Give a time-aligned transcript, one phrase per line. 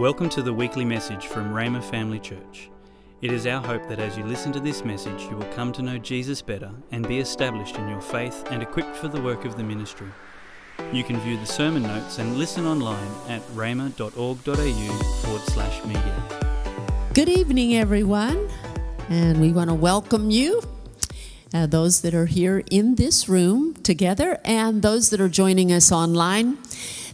[0.00, 2.70] Welcome to the weekly message from Rhema Family Church.
[3.20, 5.82] It is our hope that as you listen to this message, you will come to
[5.82, 9.58] know Jesus better and be established in your faith and equipped for the work of
[9.58, 10.06] the ministry.
[10.90, 17.10] You can view the sermon notes and listen online at rhema.org.au forward slash media.
[17.12, 18.48] Good evening, everyone,
[19.10, 20.62] and we want to welcome you,
[21.52, 25.92] uh, those that are here in this room together, and those that are joining us
[25.92, 26.56] online.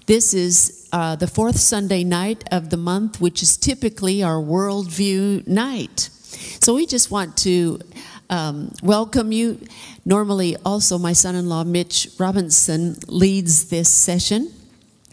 [0.06, 5.46] This is uh, the fourth Sunday night of the month, which is typically our worldview
[5.46, 6.10] night.
[6.60, 7.80] So we just want to
[8.30, 9.60] um, welcome you.
[10.04, 14.52] Normally, also, my son in law, Mitch Robinson, leads this session,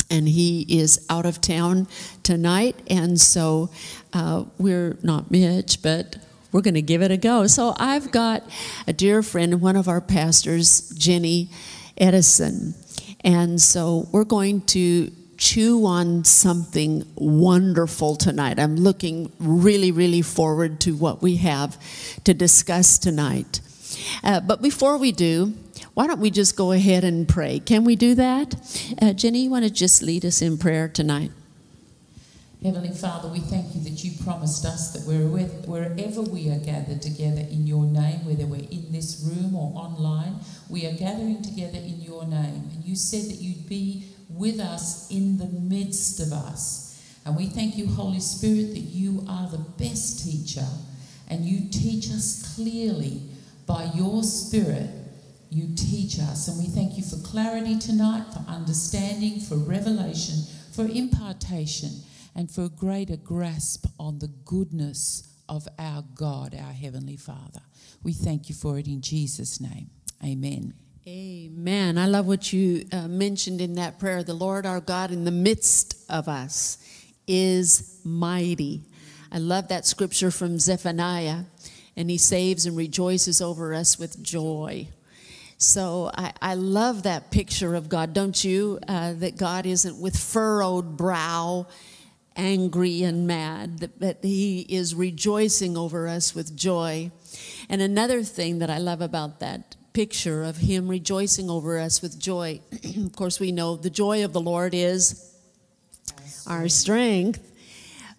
[0.10, 1.88] and he is out of town
[2.22, 2.76] tonight.
[2.90, 3.70] And so
[4.14, 6.18] uh, we're not Mitch, but
[6.52, 7.48] we're going to give it a go.
[7.48, 8.44] So I've got
[8.88, 11.50] a dear friend, one of our pastors, Jenny
[11.98, 12.76] Edison.
[13.24, 18.60] And so we're going to chew on something wonderful tonight.
[18.60, 21.78] I'm looking really, really forward to what we have
[22.24, 23.62] to discuss tonight.
[24.24, 25.54] Uh, but before we do,
[25.94, 27.60] why don't we just go ahead and pray?
[27.60, 28.56] Can we do that?
[29.02, 31.32] Uh, Jenny, you want to just lead us in prayer tonight?
[32.64, 37.42] Heavenly Father, we thank you that you promised us that wherever we are gathered together
[37.42, 40.36] in your name, whether we're in this room or online,
[40.70, 42.70] we are gathering together in your name.
[42.74, 47.02] And you said that you'd be with us in the midst of us.
[47.26, 50.68] And we thank you, Holy Spirit, that you are the best teacher
[51.30, 53.22] and you teach us clearly
[53.66, 54.90] by your Spirit.
[55.50, 56.48] You teach us.
[56.48, 60.36] And we thank you for clarity tonight, for understanding, for revelation,
[60.72, 61.92] for impartation
[62.36, 67.62] and for a greater grasp on the goodness of our God, our Heavenly Father.
[68.02, 69.90] We thank you for it in Jesus' name.
[70.24, 70.83] Amen.
[71.06, 71.98] Amen.
[71.98, 74.24] I love what you uh, mentioned in that prayer.
[74.24, 76.78] The Lord our God in the midst of us
[77.28, 78.84] is mighty.
[79.30, 81.40] I love that scripture from Zephaniah,
[81.98, 84.88] and he saves and rejoices over us with joy.
[85.58, 88.80] So I, I love that picture of God, don't you?
[88.88, 91.68] Uh, that God isn't with furrowed brow
[92.38, 97.12] angry and mad, that he is rejoicing over us with joy.
[97.68, 102.20] And another thing that I love about that picture of him rejoicing over us with
[102.20, 102.60] joy,
[102.98, 105.34] of course, we know the joy of the Lord is
[106.48, 107.52] our strength.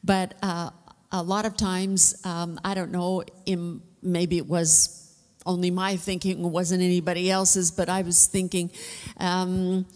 [0.03, 0.71] But uh,
[1.13, 5.01] a lot of times, um, I don't know, in, maybe it was
[5.47, 8.71] only my thinking, it wasn't anybody else's, but I was thinking
[9.19, 9.87] um,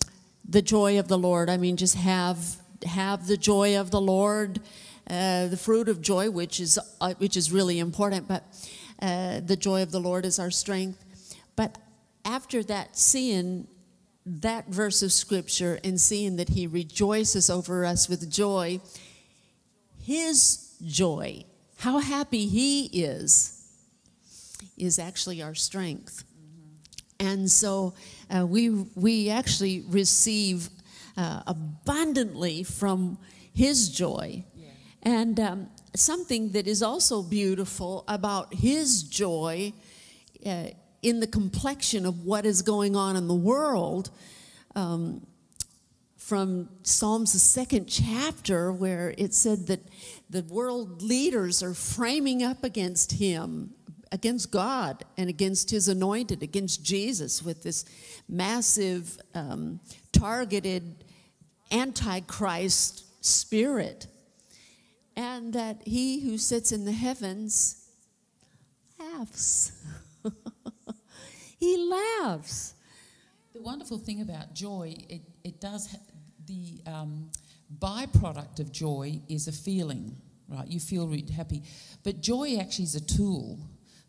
[0.48, 1.48] the joy of the Lord.
[1.48, 2.56] I mean, just have
[2.86, 4.60] have the joy of the Lord,
[5.10, 8.28] uh, the fruit of joy, which is uh, which is really important.
[8.28, 8.44] But
[9.00, 11.04] uh, the joy of the Lord is our strength.
[11.58, 11.76] But
[12.24, 13.66] after that, seeing
[14.24, 18.80] that verse of scripture and seeing that He rejoices over us with joy,
[20.00, 21.44] His joy,
[21.78, 23.68] how happy He is,
[24.76, 26.22] is actually our strength.
[27.18, 27.94] And so
[28.30, 30.70] uh, we we actually receive
[31.16, 33.18] uh, abundantly from
[33.52, 34.44] His joy.
[34.54, 34.68] Yeah.
[35.02, 39.72] And um, something that is also beautiful about His joy
[40.46, 40.66] uh,
[41.02, 44.10] in the complexion of what is going on in the world.
[44.74, 45.26] Um,
[46.16, 49.80] from Psalms, the second chapter, where it said that
[50.28, 53.72] the world leaders are framing up against him,
[54.12, 57.86] against God, and against his anointed, against Jesus, with this
[58.28, 59.80] massive, um,
[60.12, 61.02] targeted
[61.70, 64.06] antichrist spirit
[65.16, 67.88] and that he who sits in the heavens
[68.98, 69.72] laughs
[71.58, 72.74] he laughs
[73.52, 75.98] the wonderful thing about joy it, it does ha-
[76.46, 77.30] the um,
[77.78, 80.16] byproduct of joy is a feeling
[80.48, 81.62] right you feel really happy
[82.04, 83.58] but joy actually is a tool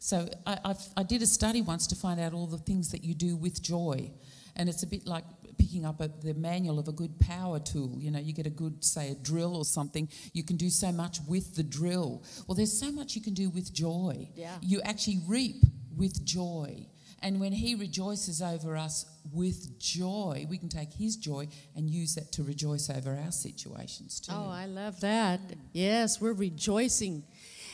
[0.02, 3.04] so I, I've, I did a study once to find out all the things that
[3.04, 4.12] you do with joy
[4.56, 5.26] and it's a bit like
[5.60, 7.96] picking up a, the manual of a good power tool.
[8.00, 10.92] You know, you get a good, say, a drill or something, you can do so
[10.92, 12.24] much with the drill.
[12.48, 14.30] Well, there's so much you can do with joy.
[14.36, 14.56] Yeah.
[14.62, 15.63] You actually reap
[15.96, 16.88] with joy.
[17.21, 22.16] And when He rejoices over us with joy, we can take His joy and use
[22.16, 24.31] that to rejoice over our situations too.
[24.36, 25.39] Oh, I love that.
[25.74, 27.24] Yes, we're rejoicing.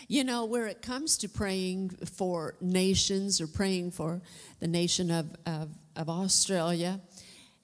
[0.08, 4.22] You know, where it comes to praying for nations or praying for
[4.60, 7.00] the nation of, of, of Australia,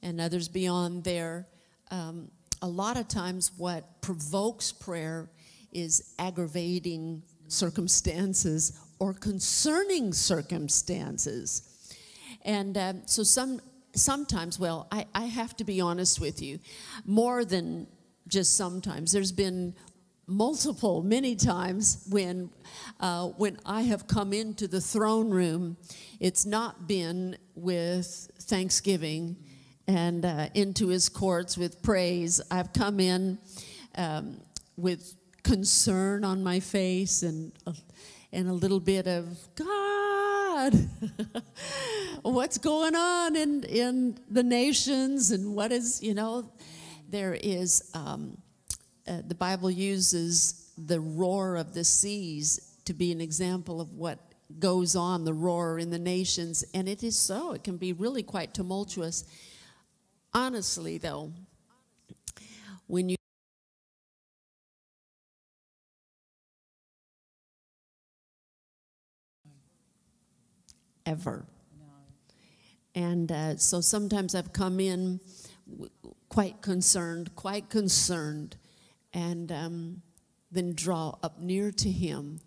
[0.01, 1.47] and others beyond there.
[1.91, 2.31] Um,
[2.61, 5.29] a lot of times, what provokes prayer
[5.71, 11.70] is aggravating circumstances or concerning circumstances.
[12.43, 13.61] And um, so, some,
[13.93, 16.59] sometimes, well, I, I have to be honest with you,
[17.05, 17.87] more than
[18.27, 19.75] just sometimes, there's been
[20.27, 22.49] multiple, many times when,
[22.99, 25.77] uh, when I have come into the throne room,
[26.19, 29.35] it's not been with thanksgiving
[29.87, 32.39] and uh, into his courts with praise.
[32.49, 33.39] I've come in
[33.95, 34.39] um,
[34.77, 37.73] with concern on my face and, uh,
[38.31, 40.10] and a little bit of, God,
[42.21, 46.51] what's going on in, in the nations and what is, you know,
[47.09, 47.89] there is.
[47.93, 48.37] Um,
[49.07, 54.19] uh, the Bible uses the roar of the seas to be an example of what
[54.59, 57.53] goes on, the roar in the nations, and it is so.
[57.53, 59.25] It can be really quite tumultuous.
[60.33, 61.31] Honestly, though,
[62.87, 63.15] when you
[71.05, 71.45] ever.
[72.93, 75.19] And uh, so sometimes I've come in
[75.69, 75.89] w-
[76.29, 78.57] quite concerned, quite concerned
[79.13, 80.01] and um,
[80.51, 82.41] then draw up near to Him.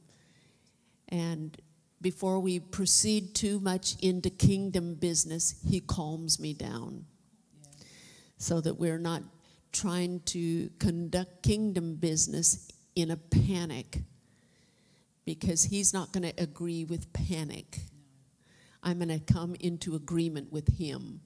[1.09, 1.57] And
[2.01, 7.07] before we proceed too much into kingdom business, He calms me down
[8.37, 9.23] so that we're not
[9.73, 14.03] trying to conduct kingdom business in a panic
[15.25, 17.81] because He's not going to agree with panic.
[18.85, 21.21] I'm going to come into agreement with Him.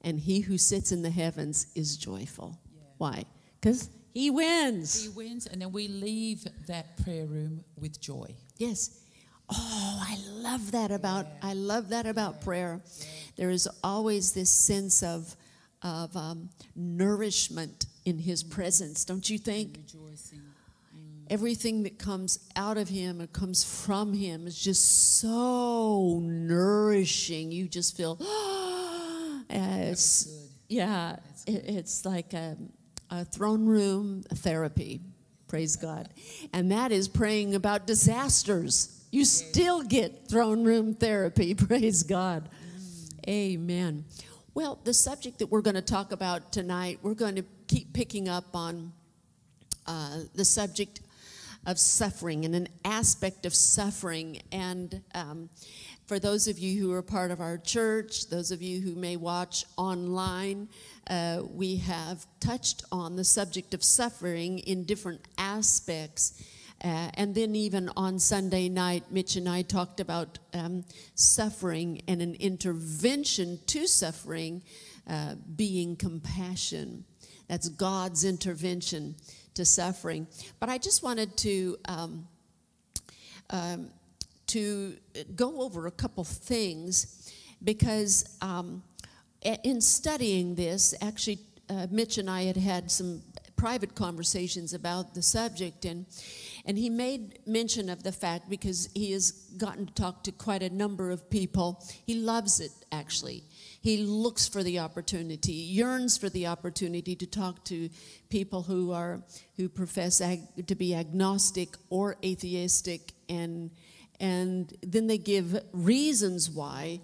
[0.00, 2.58] And He who sits in the heavens is joyful.
[2.72, 2.82] Yeah.
[2.96, 3.24] Why?
[3.60, 5.04] Because he wins.
[5.04, 8.34] He wins, and then we leave that prayer room with joy.
[8.56, 8.98] Yes.
[9.48, 12.80] Oh, I love that about I love that about prayer.
[13.36, 15.36] There is always this sense of
[15.82, 19.86] of um, nourishment in His presence, don't you think?
[21.30, 27.52] Everything that comes out of Him and comes from Him is just so nourishing.
[27.52, 28.16] You just feel,
[29.50, 31.16] it's yeah,
[31.46, 32.56] it, it's like a,
[33.10, 35.00] a throne room therapy.
[35.48, 36.10] Praise God.
[36.52, 39.06] And that is praying about disasters.
[39.10, 41.54] You still get throne room therapy.
[41.54, 42.48] Praise God.
[43.26, 44.04] Amen.
[44.54, 48.28] Well, the subject that we're going to talk about tonight, we're going to keep picking
[48.28, 48.92] up on
[49.86, 51.00] uh, the subject
[51.66, 54.40] of suffering and an aspect of suffering.
[54.52, 55.50] And um,
[56.06, 59.16] for those of you who are part of our church, those of you who may
[59.16, 60.68] watch online,
[61.10, 66.42] uh, we have touched on the subject of suffering in different aspects.
[66.82, 70.84] Uh, and then, even on Sunday night, Mitch and I talked about um,
[71.14, 74.62] suffering and an intervention to suffering
[75.08, 77.04] uh, being compassion.
[77.48, 79.16] That's God's intervention
[79.54, 80.26] to suffering.
[80.60, 82.28] But I just wanted to um,
[83.50, 83.90] um,
[84.48, 84.94] to
[85.34, 88.82] go over a couple things because um,
[89.42, 93.22] in studying this, actually, uh, Mitch and I had had some
[93.56, 96.06] private conversations about the subject, and
[96.68, 100.62] and he made mention of the fact because he has gotten to talk to quite
[100.62, 101.82] a number of people.
[102.04, 103.44] He loves it actually.
[103.80, 107.88] He looks for the opportunity, yearns for the opportunity to talk to
[108.28, 109.22] people who are
[109.56, 113.70] who profess ag- to be agnostic or atheistic, and
[114.20, 117.00] and then they give reasons why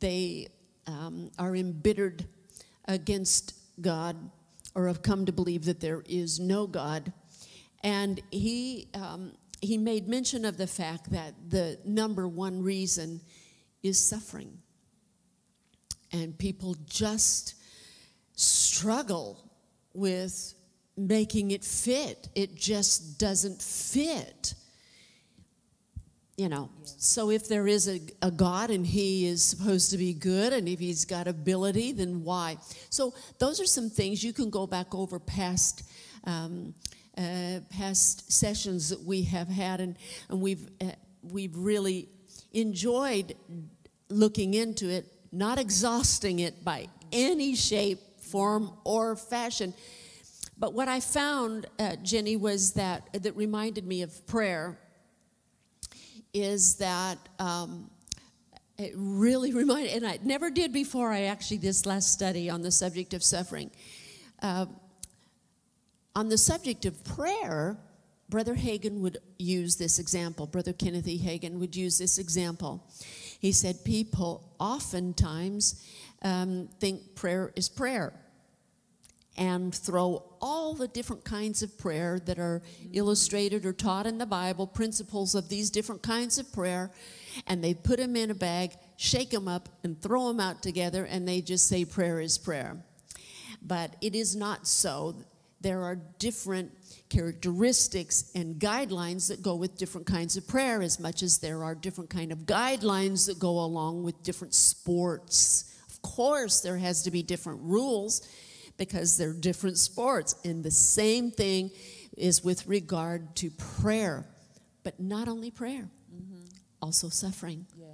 [0.00, 0.48] they
[0.86, 2.26] um, are embittered
[2.86, 4.16] against God
[4.74, 7.10] or have come to believe that there is no God.
[7.82, 13.20] And he, um, he made mention of the fact that the number one reason
[13.82, 14.58] is suffering.
[16.12, 17.54] And people just
[18.34, 19.50] struggle
[19.94, 20.54] with
[20.96, 22.28] making it fit.
[22.34, 24.54] It just doesn't fit.
[26.36, 30.14] You know, so if there is a, a God and he is supposed to be
[30.14, 32.58] good and if he's got ability, then why?
[32.90, 35.82] So those are some things you can go back over past.
[36.24, 36.74] Um,
[37.18, 39.96] uh, past sessions that we have had, and,
[40.28, 42.08] and we've, uh, we've really
[42.52, 43.34] enjoyed
[44.08, 49.74] looking into it, not exhausting it by any shape, form, or fashion.
[50.58, 54.78] But what I found, uh, Jenny, was that that reminded me of prayer
[56.32, 57.90] is that um,
[58.76, 62.70] it really reminded, and I never did before I actually this last study on the
[62.70, 63.70] subject of suffering.
[64.40, 64.66] Uh,
[66.18, 67.76] on the subject of prayer,
[68.28, 70.48] Brother Hagin would use this example.
[70.48, 71.16] Brother Kenneth E.
[71.16, 72.84] Hagin would use this example.
[73.38, 75.86] He said, People oftentimes
[76.22, 78.12] um, think prayer is prayer
[79.36, 84.26] and throw all the different kinds of prayer that are illustrated or taught in the
[84.26, 86.90] Bible, principles of these different kinds of prayer,
[87.46, 91.04] and they put them in a bag, shake them up, and throw them out together,
[91.04, 92.76] and they just say prayer is prayer.
[93.62, 95.14] But it is not so.
[95.60, 96.70] There are different
[97.08, 101.74] characteristics and guidelines that go with different kinds of prayer as much as there are
[101.74, 107.10] different kind of guidelines that go along with different sports of course there has to
[107.10, 108.28] be different rules
[108.76, 111.70] because they're different sports and the same thing
[112.16, 114.26] is with regard to prayer
[114.84, 116.44] but not only prayer mm-hmm.
[116.80, 117.86] also suffering Yeah.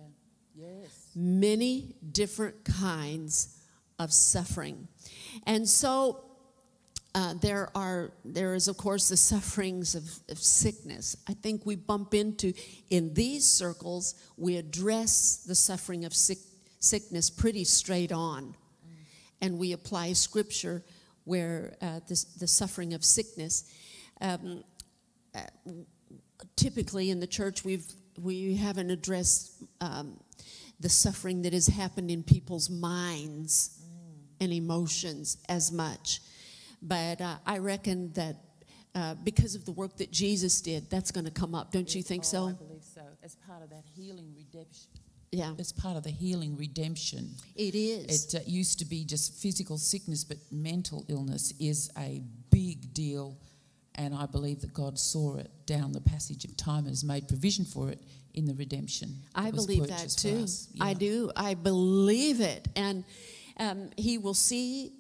[0.57, 1.11] Yes.
[1.15, 3.61] many different kinds
[3.99, 4.89] of suffering.
[5.47, 6.25] And so
[7.15, 11.17] uh, there are there is of course the sufferings of, of sickness.
[11.29, 12.53] I think we bump into
[12.91, 16.39] in these circles we address the suffering of sick,
[16.81, 18.57] sickness pretty straight on,
[19.41, 20.85] and we apply scripture
[21.25, 23.73] where uh, this, the suffering of sickness.
[24.21, 24.65] Um,
[25.35, 25.41] uh,
[26.57, 27.87] typically in the church we've
[28.21, 30.21] we haven't addressed um,
[30.79, 33.81] the suffering that has happened in people's minds
[34.41, 36.21] and emotions as much
[36.85, 38.37] but uh, i reckon that
[38.95, 42.03] uh, because of the work that jesus did that's going to come up don't you
[42.03, 43.03] think Oh, I believe so.
[43.25, 44.89] As part of that healing redemption.
[45.33, 47.31] yeah As part of the healing redemption.
[47.57, 52.23] it is It uh, used to be just physical sickness, but mental illness is a
[52.51, 53.37] big deal.
[53.97, 57.27] And I believe that God saw it down the passage of time and has made
[57.29, 58.01] provision for it
[58.35, 59.09] in the redemption.
[59.35, 60.43] I believe that too.
[60.45, 60.69] us.
[60.81, 61.31] I do.
[61.37, 62.67] I believe it.
[62.77, 63.05] And
[63.59, 64.93] um, he will see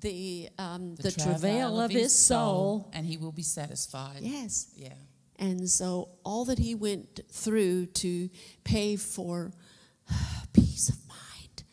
[0.00, 2.90] the, um, the, travail of his soul.
[2.92, 4.20] and he will be satisfied.
[4.20, 4.72] Yes.
[4.74, 4.94] Yeah.
[5.38, 8.30] And so all that he went through to
[8.64, 9.52] pay for
[10.52, 11.64] peace of mind,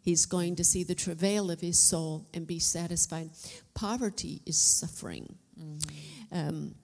[0.00, 3.30] he's going to see the travail of his soul and be satisfied.
[3.74, 5.36] Poverty is suffering.
[6.30, 6.74] Um,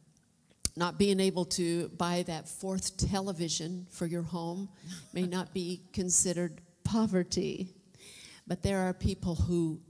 [0.77, 4.69] not being able to buy that fourth television for your home
[5.13, 7.69] may not be considered poverty,
[8.47, 9.81] but there are people who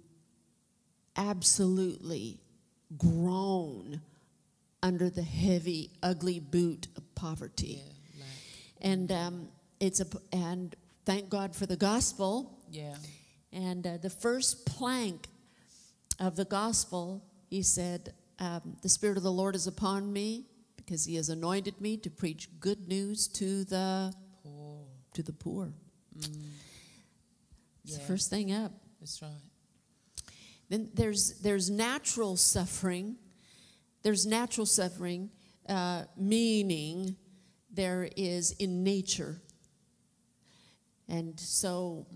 [1.16, 2.40] absolutely
[2.97, 4.00] groan
[4.83, 7.80] under the heavy, ugly boot of poverty.
[7.83, 7.92] Yeah.
[8.21, 8.28] Like,
[8.92, 9.49] And um,
[9.80, 10.75] it's a and
[11.06, 12.59] thank God for the gospel.
[12.71, 12.97] yeah.
[13.52, 15.28] And uh, the first plank
[16.18, 21.04] of the gospel, he said, um, "The Spirit of the Lord is upon me, because
[21.04, 24.80] He has anointed me to preach good news to the Poor.
[25.14, 25.73] to the poor."
[26.16, 26.28] It's
[27.85, 27.99] Yeah.
[27.99, 28.73] the first thing up.
[29.00, 29.30] That's right.
[30.78, 33.16] There's there's natural suffering.
[34.02, 35.31] There's natural suffering,
[35.69, 37.16] uh, meaning
[37.71, 39.40] there is in nature.
[41.09, 42.07] And so,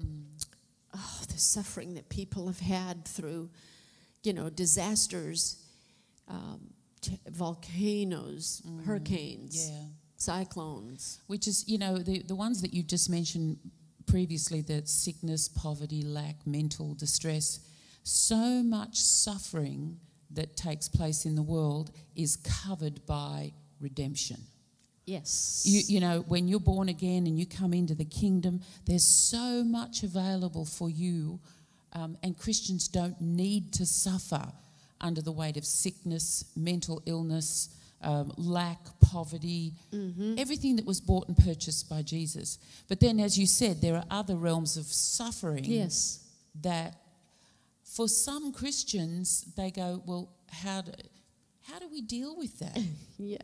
[0.94, 3.50] oh, the suffering that people have had through,
[4.22, 5.56] you know, disasters,
[6.28, 6.60] um,
[7.00, 9.84] t- volcanoes, hurricanes, Yeah.
[10.16, 11.20] cyclones.
[11.26, 13.58] Which is, you know, the, the ones that you've just mentioned
[14.06, 17.60] previously the sickness, poverty, lack, mental distress.
[18.10, 19.98] So much suffering
[20.30, 24.40] that takes place in the world is covered by redemption.
[25.04, 25.62] Yes.
[25.66, 29.62] You, you know, when you're born again and you come into the kingdom, there's so
[29.62, 31.38] much available for you,
[31.92, 34.52] um, and Christians don't need to suffer
[35.02, 37.68] under the weight of sickness, mental illness,
[38.00, 39.74] um, lack, poverty,
[40.38, 42.58] everything that was bought and purchased by Jesus.
[42.88, 46.24] But then, as you said, there are other realms of suffering yes.
[46.62, 46.94] that
[47.88, 50.92] for some Christians, they go, well, how do,
[51.62, 52.78] how do we deal with that?
[53.20, 53.38] Yeah,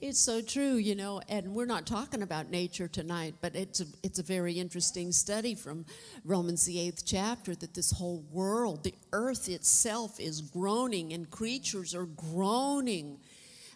[0.00, 1.20] it's so true, you know.
[1.28, 5.54] And we're not talking about nature tonight, but it's a, it's a very interesting study
[5.54, 5.84] from
[6.24, 11.94] Romans the eighth chapter that this whole world, the earth itself, is groaning, and creatures
[11.94, 13.18] are groaning,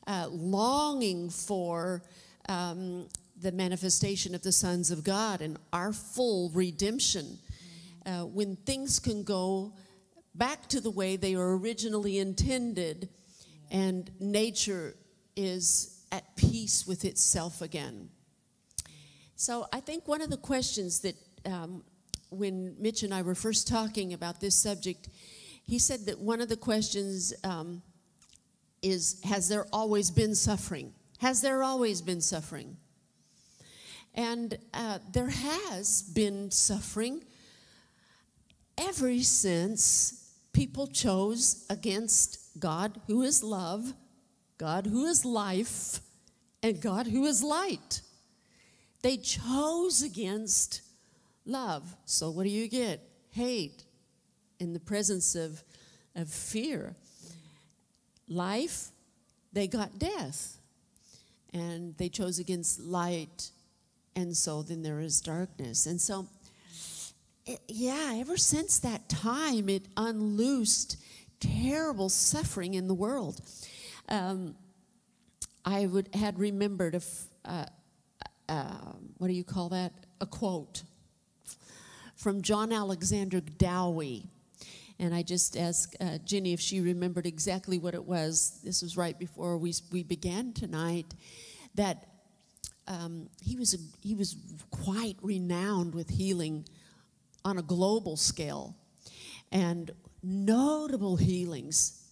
[0.06, 2.02] uh, longing for.
[2.48, 3.06] Um,
[3.42, 7.38] the manifestation of the sons of God and our full redemption.
[8.06, 9.74] Uh, when things can go
[10.34, 13.08] back to the way they were originally intended,
[13.70, 14.94] and nature
[15.36, 18.08] is at peace with itself again.
[19.36, 21.16] So I think one of the questions that
[21.46, 21.84] um,
[22.30, 25.08] when Mitch and I were first talking about this subject,
[25.62, 27.82] he said that one of the questions um,
[28.82, 30.92] is Has there always been suffering?
[31.18, 32.76] Has there always been suffering?
[34.14, 37.22] And uh, there has been suffering
[38.80, 43.92] ever since people chose against God, who is love,
[44.58, 46.00] God, who is life,
[46.62, 48.02] and God, who is light.
[49.02, 50.82] They chose against
[51.46, 51.96] love.
[52.04, 53.00] So, what do you get?
[53.30, 53.84] Hate
[54.58, 55.62] in the presence of,
[56.14, 56.94] of fear.
[58.28, 58.88] Life,
[59.52, 60.58] they got death.
[61.52, 63.50] And they chose against light.
[64.14, 65.86] And so then there is darkness.
[65.86, 66.28] And so,
[67.46, 70.96] it, yeah, ever since that time, it unloosed
[71.40, 73.40] terrible suffering in the world.
[74.08, 74.54] Um,
[75.64, 77.02] I would had remembered a,
[77.44, 77.66] uh,
[78.48, 79.92] uh, what do you call that?
[80.20, 80.82] A quote
[82.16, 84.26] from John Alexander Dowie.
[84.98, 88.60] And I just asked uh, Jenny if she remembered exactly what it was.
[88.62, 91.14] This was right before we, we began tonight.
[91.74, 92.06] That
[92.86, 94.36] um, he, was a, he was
[94.70, 96.66] quite renowned with healing
[97.44, 98.76] on a global scale
[99.52, 99.90] and
[100.22, 102.06] notable healings,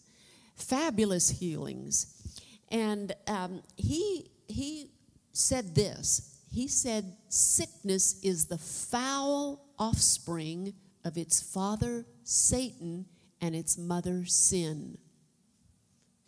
[0.57, 2.15] fabulous healings.
[2.71, 4.91] And um, he, he
[5.33, 13.07] said this He said, Sickness is the foul offspring of its father, Satan,
[13.41, 14.99] and its mother, sin.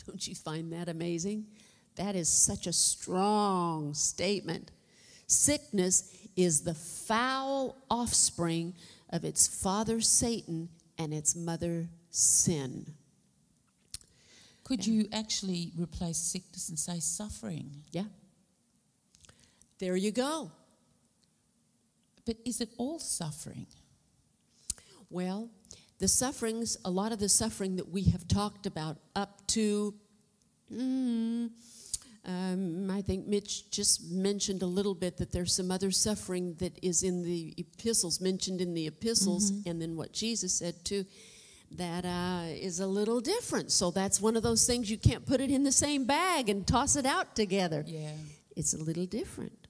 [0.07, 1.47] Don't you find that amazing?
[1.97, 4.71] That is such a strong statement.
[5.26, 8.75] Sickness is the foul offspring
[9.10, 10.68] of its father, Satan,
[10.99, 12.94] and its mother, sin.
[14.64, 17.70] Could you actually replace sickness and say suffering?
[17.90, 18.04] Yeah.
[19.78, 20.52] There you go.
[22.25, 23.66] But is it all suffering?
[25.08, 25.49] Well,
[25.99, 29.94] the sufferings, a lot of the suffering that we have talked about up to,
[30.72, 31.50] mm,
[32.26, 36.78] um, I think Mitch just mentioned a little bit that there's some other suffering that
[36.82, 41.06] is in the epistles, mentioned in the epistles, and then what Jesus said too,
[41.72, 43.72] that uh, is a little different.
[43.72, 46.66] So that's one of those things you can't put it in the same bag and
[46.66, 47.84] toss it out together.
[47.86, 48.12] Yeah.
[48.54, 49.66] It's a little different.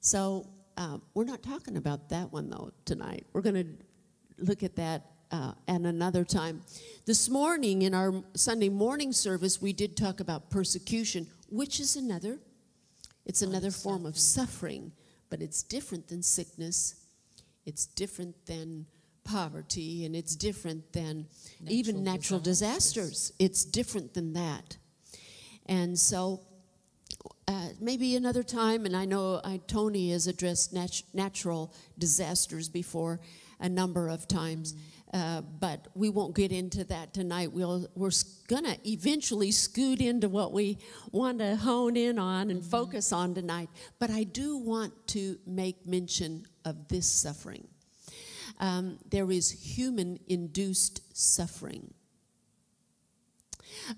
[0.00, 3.26] So uh, we're not talking about that one though tonight.
[3.32, 6.62] We're going to look at that uh, at another time.
[7.06, 12.38] This morning in our Sunday morning service, we did talk about persecution, which is another.
[13.26, 14.92] It's another form of suffering,
[15.30, 16.94] but it's different than sickness.
[17.66, 18.86] It's different than
[19.24, 21.26] poverty, and it's different than
[21.66, 23.10] even Natural natural disasters.
[23.10, 23.32] disasters.
[23.38, 24.76] It's different than that.
[25.66, 26.42] And so
[27.48, 33.18] uh, maybe another time, and I know I, Tony has addressed nat- natural disasters before
[33.60, 34.74] a number of times,
[35.14, 37.52] uh, but we won't get into that tonight.
[37.52, 38.10] We'll, we're
[38.48, 40.76] going to eventually scoot into what we
[41.12, 43.70] want to hone in on and focus on tonight.
[43.98, 47.68] But I do want to make mention of this suffering.
[48.60, 51.94] Um, there is human induced suffering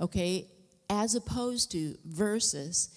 [0.01, 0.49] okay,
[0.89, 2.91] as opposed to versus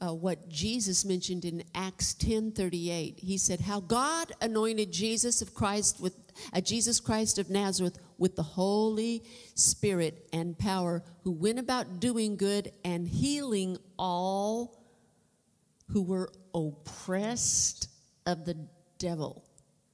[0.00, 3.18] uh, what Jesus mentioned in Acts 10:38.
[3.18, 6.14] He said, "How God anointed Jesus of Christ with
[6.52, 9.22] uh, Jesus Christ of Nazareth with the Holy
[9.54, 14.82] Spirit and power, who went about doing good and healing all
[15.88, 17.88] who were oppressed
[18.26, 18.56] of the
[18.98, 19.44] devil."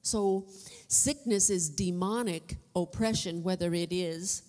[0.03, 0.47] So,
[0.89, 4.43] sickness is demonic oppression, whether it is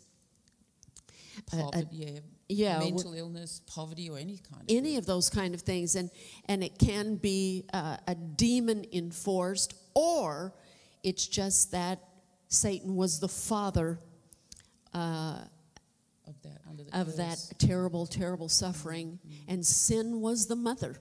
[1.52, 2.20] a- a- yeah.
[2.52, 4.68] Yeah, Mental illness, poverty, or any kind of.
[4.70, 6.10] any of those kind of things and
[6.46, 10.54] and it can be uh, a demon enforced or
[11.04, 12.00] it's just that
[12.48, 14.00] satan was the father
[14.94, 16.60] of that
[16.94, 20.98] of that terrible terrible suffering and sin was the mother.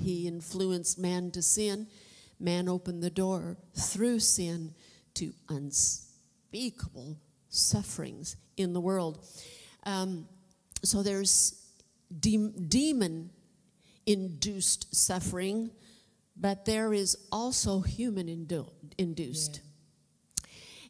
[0.00, 1.86] He influenced man to sin.
[2.40, 4.74] Man opened the door through sin
[5.14, 9.26] to unspeakable sufferings in the world.
[9.84, 10.26] Um,
[10.82, 11.66] so there's
[12.20, 13.30] de- demon
[14.06, 15.70] induced suffering
[16.36, 19.60] but there is also human indu- induced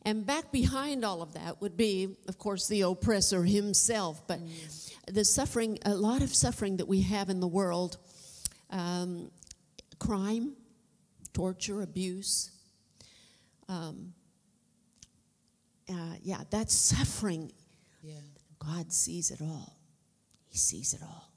[0.03, 4.27] and back behind all of that would be, of course, the oppressor himself.
[4.27, 4.40] But
[5.07, 7.98] the suffering, a lot of suffering that we have in the world
[8.70, 9.31] um,
[9.98, 10.55] crime,
[11.33, 12.51] torture, abuse.
[13.68, 14.12] Um,
[15.90, 17.53] uh, yeah, that's suffering.
[18.03, 18.14] Yeah.
[18.59, 19.78] God sees it all.
[20.59, 21.31] Sees it all.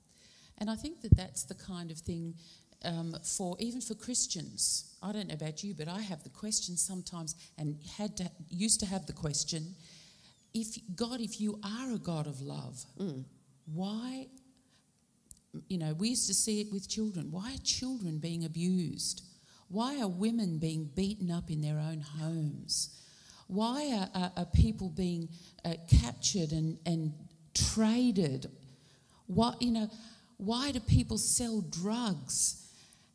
[0.58, 2.36] And I think that that's the kind of thing
[2.84, 4.96] um, for even for Christians.
[5.02, 8.80] I don't know about you, but I have the question sometimes, and had to, used
[8.82, 9.76] to have the question:
[10.54, 12.84] If God, if you are a God of love,
[13.66, 14.28] why?
[15.68, 17.32] You know, we used to see it with children.
[17.32, 19.24] Why are children being abused?
[19.68, 23.02] Why are women being beaten up in their own homes?
[23.48, 25.30] Why are, are, are people being
[25.66, 27.14] uh, captured and, and
[27.54, 28.50] traded?
[29.34, 29.90] What, you know,
[30.38, 32.68] why do people sell drugs?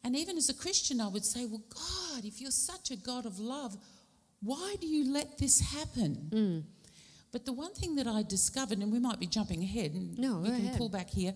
[0.05, 3.27] And even as a Christian, I would say, well, God, if you're such a God
[3.27, 3.77] of love,
[4.41, 6.65] why do you let this happen?
[7.33, 10.39] But the one thing that I discovered, and we might be jumping ahead, and No,
[10.39, 10.79] go can ahead.
[10.79, 11.35] pull back here,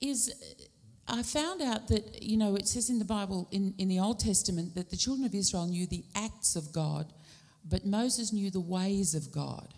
[0.00, 3.88] is uh, I found out that, you know, it says in the Bible, in, in
[3.88, 7.12] the Old Testament, that the children of Israel knew the acts of God,
[7.68, 9.74] but Moses knew the ways of God.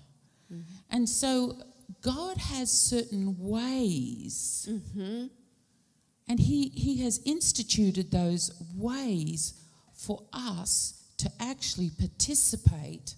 [0.90, 1.56] And so
[2.00, 9.54] God has certain ways, and he, he has instituted those ways
[9.94, 13.14] for us to actually participate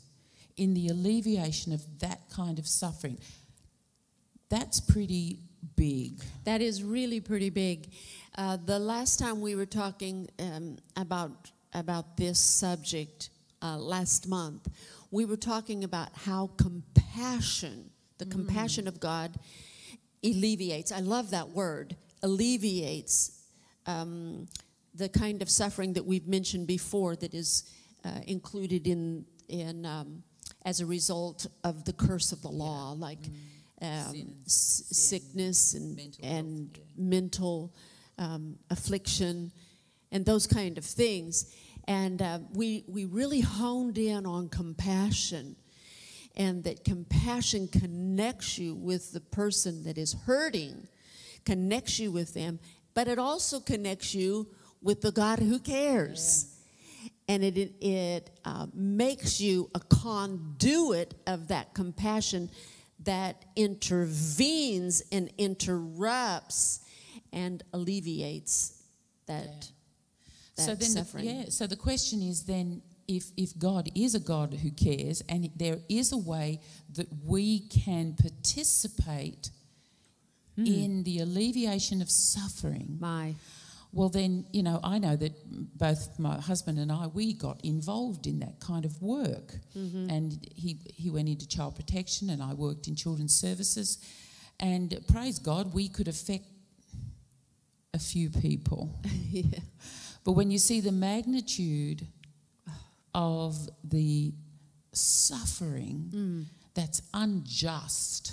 [0.57, 3.19] in the alleviation of that kind of suffering.
[4.51, 5.41] That's pretty
[5.77, 6.21] big.
[6.45, 7.89] That is really pretty big.
[8.37, 13.31] Uh, the last time we were talking um, about about this subject
[13.63, 14.69] uh, last month,
[15.11, 19.37] we were talking about how compassion, the compassion of God,
[20.23, 20.93] alleviates.
[20.93, 23.43] I love that word, alleviates
[23.87, 24.47] um,
[24.95, 27.65] the kind of suffering that we've mentioned before that is
[28.05, 30.23] uh, included in in um,
[30.65, 33.19] as a result of the curse of the law, like
[33.83, 36.85] um, Sin, s- sickness and mental health, and yeah.
[36.97, 37.75] mental
[38.19, 39.53] um, affliction
[40.13, 41.55] and those kind of things.
[41.87, 45.57] And uh, we we really honed in on compassion,
[46.37, 50.89] and that compassion connects you with the person that is hurting,
[51.45, 52.59] connects you with them,
[52.95, 54.49] but it also connects you
[54.83, 56.51] with the God who cares
[57.29, 62.51] and it it, uh, makes you a conduit of that compassion
[63.03, 66.81] that intervenes and interrupts
[67.33, 68.83] and alleviates
[69.27, 69.71] that
[70.57, 71.25] that so then, suffering.
[71.25, 71.45] The, yeah.
[71.49, 75.79] So the question is then, if if God is a God who cares, and there
[75.89, 76.61] is a way
[76.95, 79.51] that we can participate
[80.57, 80.67] Hmm.
[80.67, 83.35] in the alleviation of suffering, My
[83.93, 85.33] well then you know I know that
[85.79, 90.11] both my husband and I we got involved in that kind of work, Mm-hmm.
[90.11, 93.99] and he he went into child protection, and I worked in children's services,
[94.61, 96.45] and praise God we could affect
[97.93, 98.89] a few people.
[99.31, 99.59] yeah.
[100.25, 102.07] But when you see the magnitude
[103.15, 104.33] of the
[104.93, 106.47] suffering Mm.
[106.75, 108.33] that's unjust,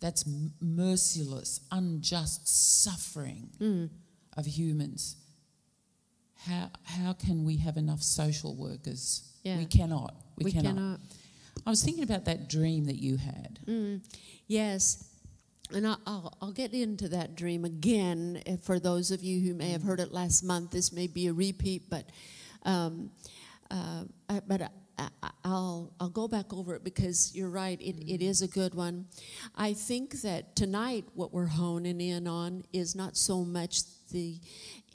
[0.00, 0.24] that's
[0.60, 3.90] merciless, unjust suffering Mm.
[4.36, 5.16] of humans,
[6.44, 9.22] how, how can we have enough social workers?
[9.42, 9.58] Yeah.
[9.58, 10.14] We cannot.
[10.36, 10.74] We, We cannot.
[10.74, 11.00] cannot.
[11.66, 13.58] I was thinking about that dream that you had.
[13.66, 14.00] Mm,
[14.46, 15.04] yes.
[15.72, 19.70] And I'll, I'll, get into that dream again eh, for those of you who may
[19.70, 20.70] have heard it last month.
[20.70, 22.08] This may be a repeat, but
[22.64, 23.10] um,
[23.70, 24.70] uh, I, but
[25.44, 27.80] I'll I'll go back over it because you're right.
[27.80, 29.06] It, it is a good one.
[29.54, 34.38] I think that tonight what we're honing in on is not so much the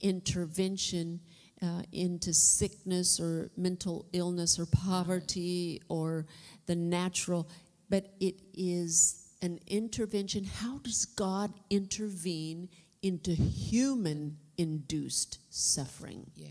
[0.01, 1.19] intervention
[1.61, 6.25] uh, into sickness or mental illness or poverty or
[6.65, 7.49] the natural,
[7.89, 10.43] but it is an intervention.
[10.43, 12.69] How does God intervene
[13.01, 16.29] into human induced suffering?
[16.35, 16.49] Yeah,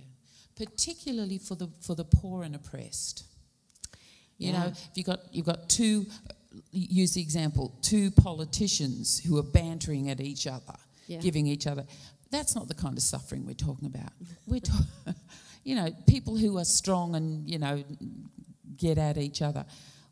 [0.57, 3.25] particularly for the for the poor and oppressed.
[4.39, 4.61] You Yeah.
[4.61, 6.07] know, if you got you've got two.
[6.71, 10.77] Use the example: two politicians who are bantering at each other,
[11.09, 11.21] Yeah.
[11.21, 11.85] giving each other.
[12.31, 14.13] That's not the kind of suffering we're talking about.
[14.47, 14.87] We're talking,
[15.65, 17.83] you know, people who are strong and you know
[18.77, 19.65] get at each other.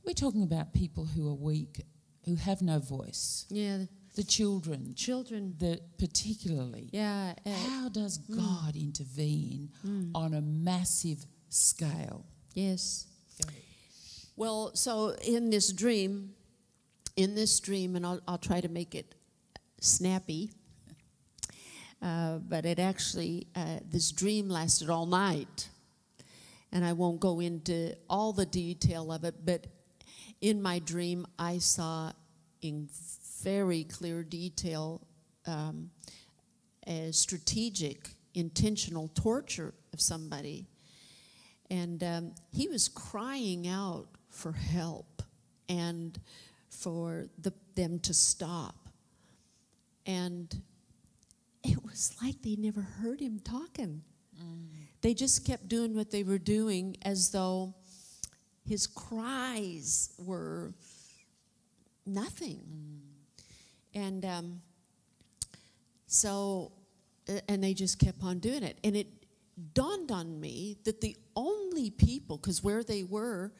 [0.04, 1.84] We're talking about people who are weak,
[2.24, 3.46] who have no voice.
[3.48, 5.54] Yeah, The children, children.
[5.58, 6.90] the particularly.
[6.92, 9.70] Yeah, uh, How does God intervene
[10.14, 12.26] on a massive scale?
[12.54, 13.06] yes.
[14.34, 16.30] Well, so in this dream,
[17.16, 19.14] in this dream, and I'll, I'll try to make it
[19.80, 20.52] snappy,
[22.00, 25.68] uh, but it actually, uh, this dream lasted all night.
[26.72, 29.66] And I won't go into all the detail of it, but
[30.40, 32.12] in my dream, I saw
[32.62, 32.88] in
[33.42, 35.00] very clear detail
[35.46, 35.90] um,
[36.86, 40.66] a strategic, intentional torture of somebody.
[41.70, 45.22] And um, he was crying out for help
[45.68, 46.18] and
[46.70, 48.88] for the, them to stop.
[50.06, 50.54] And
[51.64, 54.02] it was like they never heard him talking.
[55.02, 57.74] They just kept doing what they were doing as though
[58.64, 60.72] his cries were
[62.06, 63.01] nothing.
[63.94, 64.62] And um,
[66.06, 66.72] so,
[67.48, 68.78] and they just kept on doing it.
[68.84, 69.06] And it
[69.74, 73.52] dawned on me that the only people, because where they were,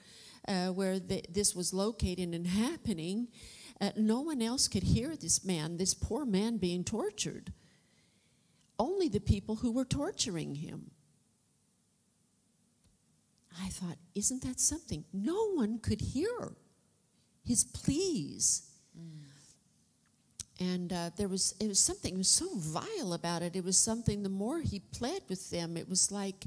[0.49, 3.29] uh, where the, this was located and happening,
[3.81, 7.53] uh, no one else could hear this man, this poor man being tortured.
[8.79, 10.90] Only the people who were torturing him.
[13.61, 15.05] I thought, isn't that something?
[15.12, 16.55] No one could hear
[17.45, 18.68] his pleas.
[20.61, 23.57] And uh, there was, it was something, it was so vile about it.
[23.57, 26.45] It was something, the more he pled with them, it was like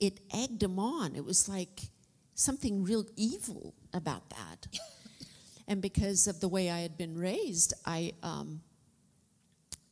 [0.00, 1.14] it egged him on.
[1.14, 1.82] It was like
[2.34, 4.66] something real evil about that.
[5.66, 8.60] And because of the way I had been raised, I, um,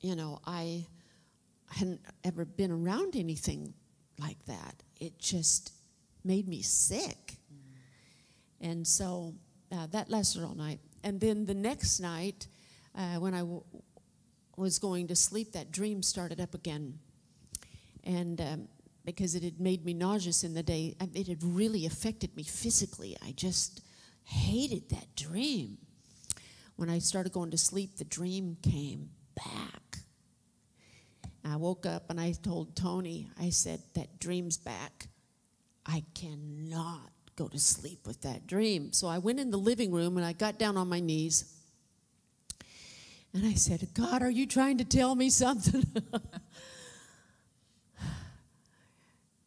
[0.00, 0.86] you know, I
[1.70, 3.72] hadn't ever been around anything
[4.18, 4.82] like that.
[5.00, 5.72] It just
[6.24, 7.36] made me sick.
[8.60, 9.34] And so
[9.72, 10.78] uh, that lasted all night.
[11.02, 12.46] And then the next night,
[12.94, 13.62] uh, when I w-
[14.56, 16.98] was going to sleep, that dream started up again.
[18.04, 18.68] And um,
[19.04, 22.42] because it had made me nauseous in the day, um, it had really affected me
[22.42, 23.16] physically.
[23.24, 23.82] I just
[24.24, 25.78] hated that dream.
[26.76, 29.98] When I started going to sleep, the dream came back.
[31.44, 35.08] I woke up and I told Tony, I said, That dream's back.
[35.84, 38.92] I cannot go to sleep with that dream.
[38.92, 41.61] So I went in the living room and I got down on my knees
[43.34, 45.84] and I said, God, are you trying to tell me something?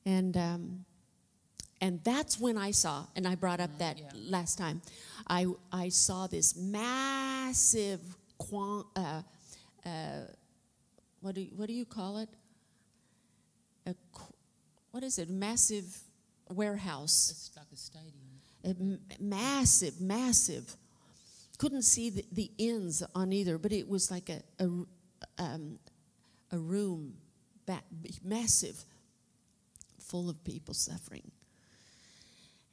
[0.06, 0.86] and um,
[1.82, 4.06] and that's when I saw, and I brought up that yeah.
[4.16, 4.82] last time,
[5.28, 8.00] I I saw this massive
[8.38, 9.22] quan, uh,
[9.86, 9.90] uh,
[11.22, 12.30] what do you, what do you call it?
[13.86, 13.96] A,
[14.92, 15.30] what is it?
[15.30, 15.96] Massive
[16.50, 18.42] warehouse It's like a stadium.
[18.64, 20.76] a m- massive, massive.
[21.56, 24.70] Couldn't see the, the ends on either, but it was like a a,
[25.38, 25.80] um,
[26.52, 27.14] a room,
[28.24, 28.86] massive,
[30.00, 31.32] full of people suffering,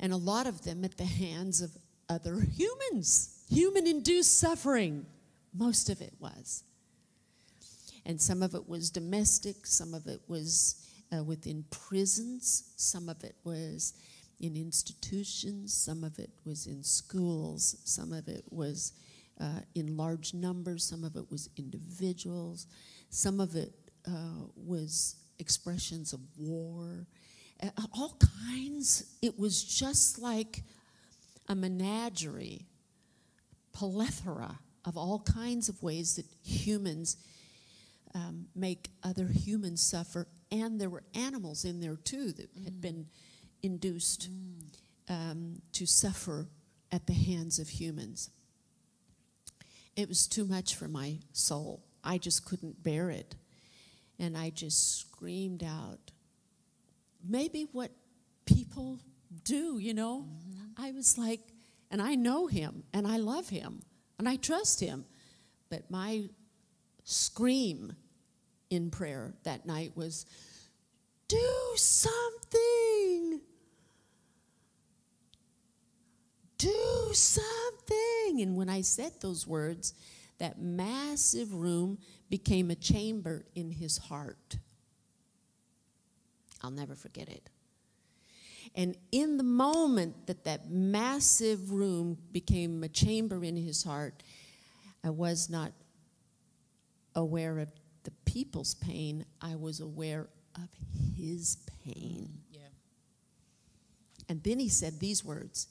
[0.01, 1.77] and a lot of them at the hands of
[2.09, 5.07] other humans, human-induced suffering.
[5.55, 6.65] Most of it was,
[8.07, 13.23] and some of it was domestic, some of it was uh, within prisons, some of
[13.23, 13.95] it was
[14.43, 18.93] in institutions, some of it was in schools, some of it was
[19.41, 22.67] uh, in large numbers, some of it was individuals,
[23.09, 23.73] some of it
[24.07, 27.07] uh, was expressions of war,
[27.63, 29.17] uh, all kinds.
[29.23, 30.65] It was just like
[31.49, 32.67] a menagerie,
[33.73, 37.17] plethora of all kinds of ways that humans
[38.15, 43.07] um, make other humans suffer, and there were animals in there too that had been
[43.63, 44.29] induced
[45.09, 46.49] um, to suffer
[46.91, 48.31] at the hands of humans.
[49.97, 51.85] It was too much for my soul.
[52.03, 53.37] I just couldn't bear it.
[54.19, 56.13] And I just screamed out,
[57.27, 57.91] maybe what
[58.47, 58.99] people
[59.45, 60.27] do, you know?
[60.77, 61.41] I was like,
[61.91, 63.83] and I know him, and I love him,
[64.19, 65.05] and I trust him.
[65.69, 66.29] But my
[67.05, 67.95] scream
[68.71, 70.25] in prayer that night was,
[71.29, 73.41] do something.
[76.63, 78.41] Do something.
[78.41, 79.95] And when I said those words,
[80.39, 81.99] that massive room
[82.31, 84.59] became a chamber in his heart.
[86.63, 87.51] I'll never forget it.
[88.77, 94.23] And in the moment that that massive room became a chamber in his heart,
[95.05, 95.73] I was not
[97.17, 97.73] aware of
[98.05, 100.69] the people's pain, I was aware of
[101.17, 102.31] his pain.
[102.53, 102.61] Yeah.
[104.29, 105.67] And then he said these words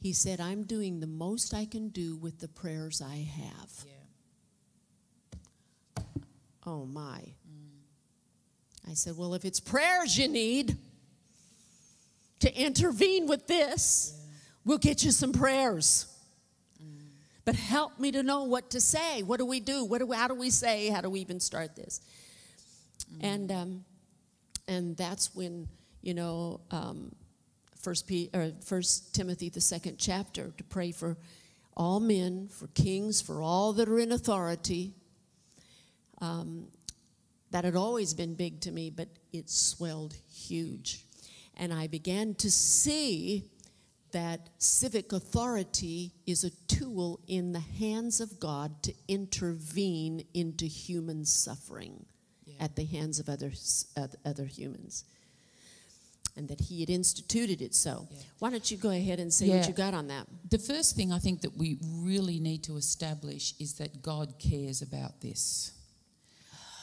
[0.00, 3.70] He said, I'm doing the most I can do with the prayers I have.
[3.84, 6.02] Yeah.
[6.64, 7.34] Oh my.
[8.88, 10.76] I said, Well, if it's prayers you need
[12.40, 14.14] to intervene with this,
[14.64, 16.06] we'll get you some prayers.
[17.44, 19.22] But help me to know what to say.
[19.22, 19.82] What do we do?
[19.82, 20.90] What do we, how do we say?
[20.90, 22.02] How do we even start this?
[23.22, 23.84] And um,
[24.66, 25.66] and that's when
[26.02, 27.10] you know um,
[27.78, 31.16] First P, or First Timothy the second chapter to pray for
[31.76, 34.94] all men, for kings, for all that are in authority.
[36.20, 36.68] Um,
[37.50, 41.06] that had always been big to me, but it swelled huge,
[41.56, 43.44] and I began to see
[44.10, 51.24] that civic authority is a tool in the hands of God to intervene into human
[51.24, 52.06] suffering
[52.46, 52.54] Yeah.
[52.60, 55.04] at the hands of others, oth- other humans.
[56.38, 58.06] And that he had instituted it so.
[58.10, 58.22] Yeah.
[58.38, 59.56] Why don't you go ahead and say Yeah.
[59.56, 60.26] what you got on that?
[60.48, 64.80] The first thing I think that we really need to establish is that God cares
[64.80, 65.72] about this.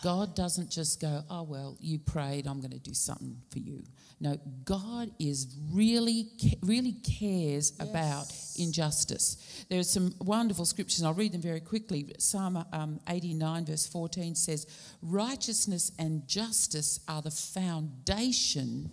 [0.04, 3.82] God doesn't just go, oh, well, you prayed, I'm going to do something for you.
[4.20, 6.28] No, God is really,
[6.62, 9.66] really cares about injustice.
[9.68, 12.14] There are some wonderful scriptures, and I'll read them very quickly.
[12.20, 14.68] Psalm um, 89, verse 14 says,
[15.02, 18.92] Righteousness and justice are the foundation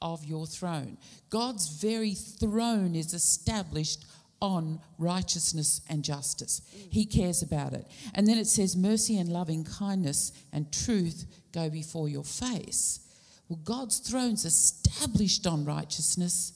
[0.00, 0.98] of your throne.
[1.30, 4.04] God's very throne is established
[4.40, 6.60] on righteousness and justice.
[6.90, 7.86] He cares about it.
[8.14, 13.00] And then it says, Mercy and loving kindness and truth go before your face.
[13.48, 16.52] Well, God's throne's established on righteousness,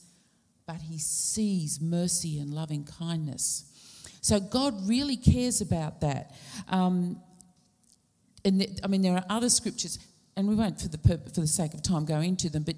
[0.67, 3.65] but He sees mercy and loving kindness.
[4.21, 6.35] So God really cares about that.
[6.67, 7.19] Um,
[8.45, 9.99] and th- I mean, there are other scriptures,
[10.41, 10.97] and we won't, for the
[11.33, 12.63] for the sake of time, go into them.
[12.63, 12.77] But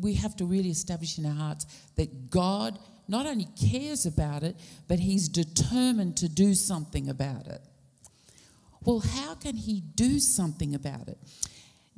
[0.00, 4.56] we have to really establish in our hearts that God not only cares about it,
[4.88, 7.60] but He's determined to do something about it.
[8.82, 11.18] Well, how can He do something about it?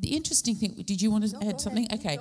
[0.01, 0.83] The interesting thing.
[0.85, 1.87] Did you want to No, add something?
[1.87, 2.19] keep Okay.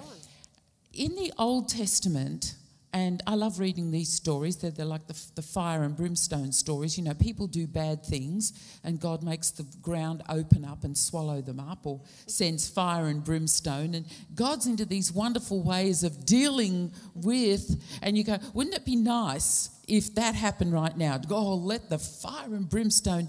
[0.94, 2.54] In the Old Testament,
[2.94, 6.96] and I love reading these stories, they're, they're like the, the fire and brimstone stories.
[6.96, 8.54] You know, people do bad things,
[8.84, 13.24] and God makes the ground open up and swallow them up, or sends fire and
[13.24, 13.96] brimstone.
[13.96, 18.96] And God's into these wonderful ways of dealing with, and you go, wouldn't it be
[18.96, 21.18] nice if that happened right now?
[21.18, 23.28] Go, oh, let the fire and brimstone.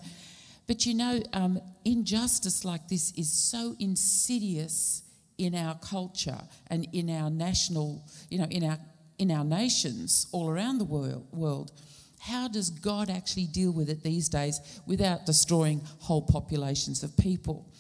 [0.67, 5.03] But you know, um, injustice like this is so insidious
[5.39, 8.79] in our culture and in our national, you know, in our
[9.19, 11.73] in our nations all around the world.
[12.21, 17.71] How does God actually deal with it these days without destroying whole populations of people?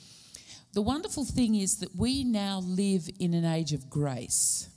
[0.74, 4.68] The wonderful thing is that we now live in an age of grace,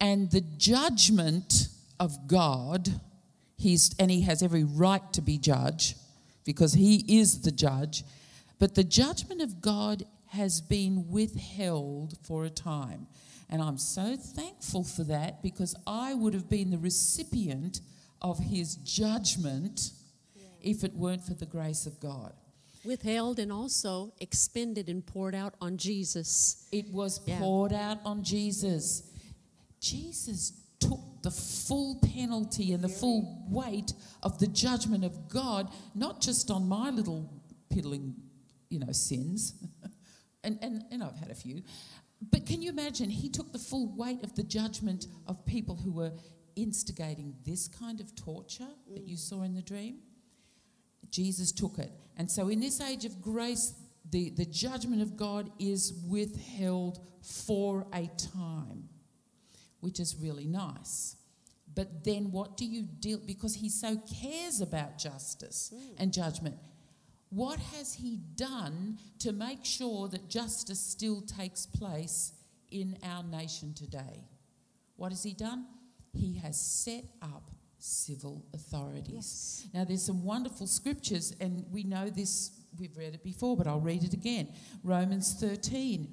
[0.00, 1.68] and the judgment
[1.98, 2.88] of God,
[3.56, 5.96] he's, and he has every right to be judge
[6.44, 8.04] because he is the judge,
[8.58, 13.06] but the judgment of God has been withheld for a time.
[13.50, 17.80] And I'm so thankful for that because I would have been the recipient
[18.22, 19.90] of his judgment
[20.62, 22.32] if it weren't for the grace of God.
[22.84, 26.66] withheld and also expended and poured out on Jesus.
[26.70, 27.38] It was Yeah.
[27.38, 29.02] poured out on Jesus.
[29.80, 36.20] Jesus took the full penalty and the full weight of the judgment of God, not
[36.20, 37.30] just on my little
[37.70, 38.14] piddling,
[38.68, 39.54] you know, sins.
[40.44, 41.62] and, and, and I've had a few.
[42.30, 43.10] But can you imagine?
[43.10, 46.12] He took the full weight of the judgment of people who were
[46.56, 49.98] instigating this kind of torture that you saw in the dream.
[51.10, 51.92] Jesus took it.
[52.16, 53.74] And so, in this age of grace,
[54.10, 58.88] the, the judgment of God is withheld for a time,
[59.80, 61.16] which is really nice.
[61.74, 63.18] But then, what do you deal?
[63.24, 66.56] Because he so cares about justice and judgment.
[67.34, 72.32] What has he done to make sure that justice still takes place
[72.70, 74.22] in our nation today?
[74.94, 75.66] What has he done?
[76.12, 79.66] He has set up civil authorities.
[79.74, 83.80] Now, there's some wonderful scriptures, and we know this, we've read it before, but I'll
[83.80, 84.48] read it again.
[84.84, 86.08] Romans 13.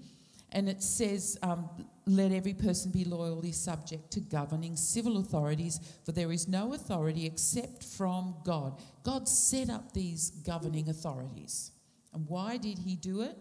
[0.51, 1.69] And it says, um,
[2.05, 7.25] Let every person be loyally subject to governing civil authorities, for there is no authority
[7.25, 8.81] except from God.
[9.03, 11.71] God set up these governing authorities.
[12.13, 13.37] And why did He do it?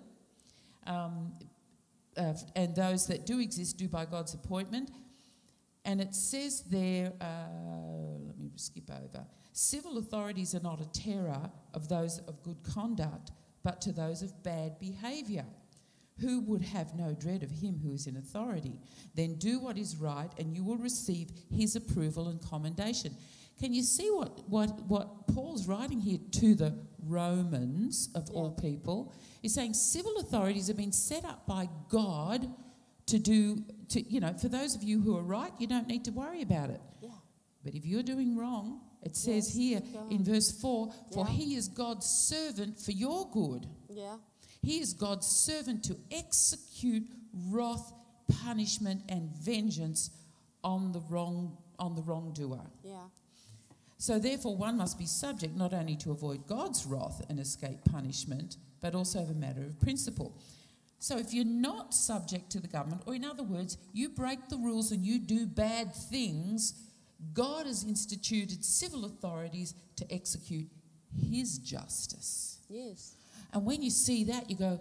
[0.87, 1.33] Um,
[2.17, 4.91] uh, and those that do exist do by God's appointment.
[5.85, 7.27] And it says there, uh,
[8.27, 9.25] let me skip over.
[9.53, 14.43] Civil authorities are not a terror of those of good conduct, but to those of
[14.43, 15.45] bad behaviour.
[16.21, 18.79] Who would have no dread of him who is in authority?
[19.15, 23.15] Then do what is right, and you will receive his approval and commendation.
[23.59, 26.75] Can you see what, what, what Paul's writing here to the
[27.07, 29.13] Romans, of all people?
[29.43, 32.49] He's saying civil authorities have been set up by God
[33.07, 36.05] to do, to, you know, for those of you who are right, you don't need
[36.05, 36.81] to worry about it.
[37.03, 37.11] Yeah.
[37.65, 41.33] But if you're doing wrong, it says Yes, here in verse 4 For Yeah.
[41.33, 43.67] he is God's servant for your good.
[43.89, 44.17] Yeah.
[44.63, 47.05] He is God's servant to execute
[47.49, 47.93] wrath,
[48.43, 50.11] punishment, and vengeance
[50.63, 52.61] on the wrong on the wrongdoer.
[52.85, 53.05] Yeah.
[53.97, 58.57] So therefore one must be subject not only to avoid God's wrath and escape punishment,
[58.81, 60.35] but also of a matter of principle.
[60.99, 64.59] So if you're not subject to the government, or in other words, you break the
[64.59, 66.75] rules and you do bad things,
[67.33, 70.69] God has instituted civil authorities to execute
[71.19, 72.59] his justice.
[72.69, 73.17] Yes.
[73.53, 74.81] And when you see that, you go,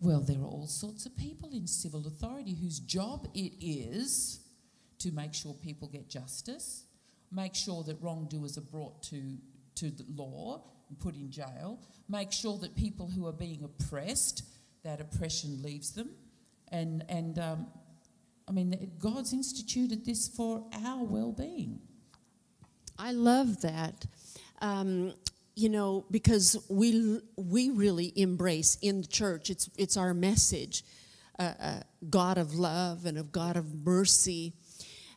[0.00, 4.40] well, there are all sorts of people in civil authority whose job it is
[4.98, 6.84] to make sure people get justice,
[7.32, 9.36] make sure that wrongdoers are brought to,
[9.74, 14.44] to the law and put in jail, make sure that people who are being oppressed,
[14.84, 16.10] that oppression leaves them.
[16.68, 17.66] And, and um,
[18.48, 21.80] I mean, God's instituted this for our well being.
[22.98, 24.06] I love that.
[24.60, 25.14] Um,
[25.56, 29.50] you know, because we we really embrace in the church.
[29.50, 30.84] It's it's our message,
[31.38, 31.80] uh, uh,
[32.10, 34.52] God of love and of God of mercy.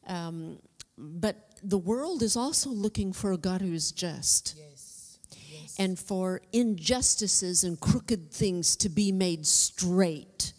[0.08, 0.60] Um,
[0.98, 5.20] but the world is also looking for a God who is just Yes.
[5.52, 5.76] Yes.
[5.78, 10.54] and for injustices and crooked things to be made straight,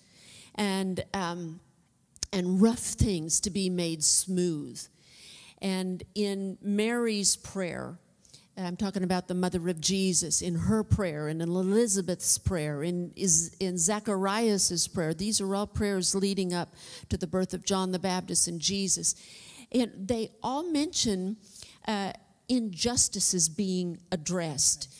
[0.56, 1.60] and um,
[2.34, 4.78] and rough things to be made smooth.
[5.62, 7.98] And in Mary's prayer,
[8.66, 13.12] I'm talking about the mother of Jesus in her prayer and in Elizabeth's prayer, in,
[13.16, 15.14] is, in Zacharias' prayer.
[15.14, 16.74] These are all prayers leading up
[17.08, 19.14] to the birth of John the Baptist and Jesus.
[19.72, 21.36] And they all mention
[21.86, 22.12] uh,
[22.48, 24.92] injustices being addressed.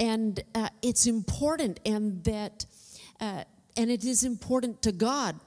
[0.00, 2.66] And uh, it's important, and that,
[3.20, 3.44] uh,
[3.76, 5.38] and it is important to God.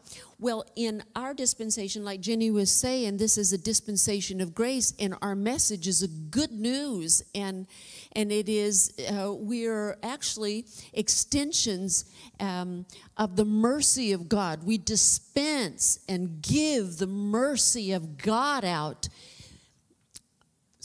[0.42, 5.14] Well, in our dispensation, like Jenny was saying, this is a dispensation of grace, and
[5.22, 7.68] our message is a good news, and
[8.14, 12.06] and it is uh, we're actually extensions
[12.40, 12.86] um,
[13.18, 14.64] of the mercy of God.
[14.64, 19.10] We dispense and give the mercy of God out.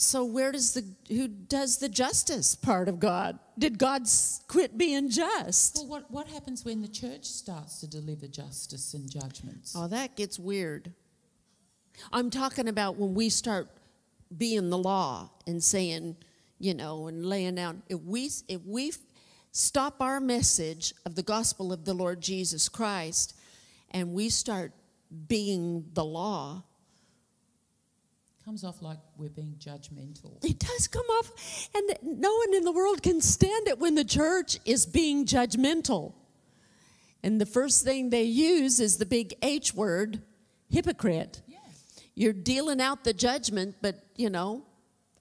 [0.04, 3.38] So where does the who does the justice part of God?
[3.58, 4.02] Did God
[4.48, 5.76] quit being just?
[5.76, 9.74] Well, what, what happens when the church starts to deliver justice and judgments?
[9.76, 10.92] Oh, that gets weird.
[12.12, 13.68] I'm talking about when we start
[14.36, 16.16] being the law and saying,
[16.58, 17.82] you know, and laying down.
[17.88, 18.92] If we if we
[19.52, 23.34] stop our message of the gospel of the Lord Jesus Christ,
[23.90, 24.72] and we start
[25.28, 26.64] being the law,
[28.44, 30.44] Comes off like we're being judgmental.
[30.44, 34.04] it does come off, and no one in the world can stand it when the
[34.04, 36.12] church is being judgmental.
[37.22, 40.20] And the first thing they use is the big H word,
[40.68, 41.40] hypocrite.
[41.48, 41.56] Yeah.
[42.14, 44.66] You're dealing out the judgment, but you know,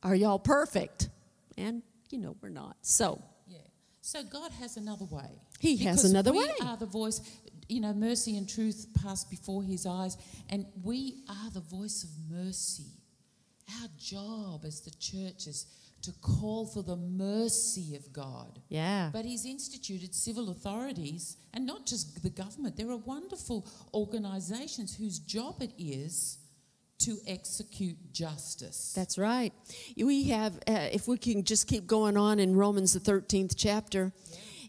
[0.04, 1.08] are y'all perfect?
[1.58, 2.76] And you know, we're not.
[2.82, 3.60] So Yeah.
[4.02, 5.40] So God has another way.
[5.62, 6.54] He has another we way.
[6.62, 7.22] are the voice.
[7.70, 10.18] You know, mercy and truth pass before His eyes,
[10.50, 12.88] and we are the voice of mercy.
[13.82, 15.66] Our job as the church is
[16.04, 18.60] to call for the mercy of God.
[18.68, 19.10] yeah.
[19.14, 22.76] But he's instituted civil authorities, and not just the government.
[22.76, 26.40] There are wonderful organisations whose job it is
[27.00, 28.94] to execute justice.
[28.96, 29.54] That's right.
[29.98, 34.12] We have, uh, if we can just keep going on in Romans, the 13th chapter,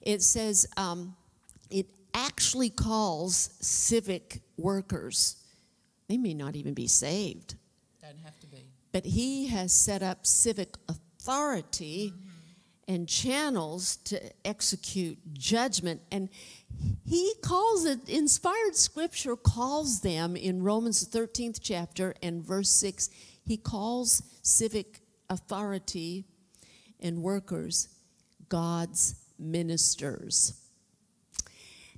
[0.03, 1.16] it says um,
[1.70, 5.36] it actually calls civic workers.
[6.09, 7.57] They may not even be saved,
[8.01, 8.68] Don't have to be.
[8.95, 12.12] But he has set up civic authority
[12.86, 16.01] and channels to execute judgment.
[16.12, 16.28] And
[17.05, 23.11] he calls it, inspired scripture calls them in Romans 13th chapter and verse 6,
[23.45, 26.24] he calls civic authority
[27.01, 27.88] and workers
[28.49, 30.55] God's ministers.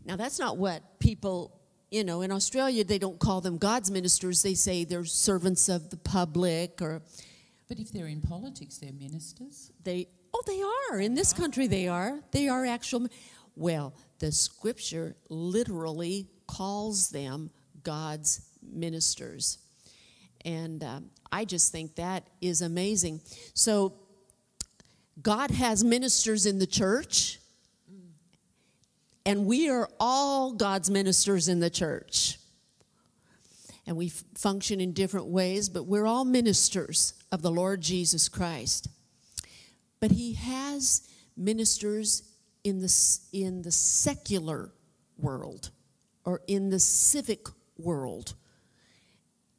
[0.03, 1.56] Now, that's not what people,
[1.91, 4.43] you know, in Australia, they don't call them God's ministers.
[4.43, 7.03] They say they're servants of the public or
[7.69, 9.71] But if they're in politics, they're ministers.
[9.85, 11.01] they, oh, they are.
[11.01, 12.21] In this country, they are.
[12.33, 13.09] They are actual.
[13.55, 17.51] Well, the scripture literally calls them
[17.83, 19.59] God's ministers.
[20.45, 23.21] And um, I just think that is amazing.
[23.55, 23.95] So,
[25.23, 27.41] God has ministers in the church,
[29.27, 32.39] and we are all God's ministers in the church.
[33.85, 38.89] And we function in different ways, but we're all ministers of the Lord Jesus Christ.
[39.99, 42.23] But He has ministers
[42.63, 44.73] in the, in the secular
[45.19, 45.71] world
[46.25, 47.49] or in the civic
[47.79, 48.35] world.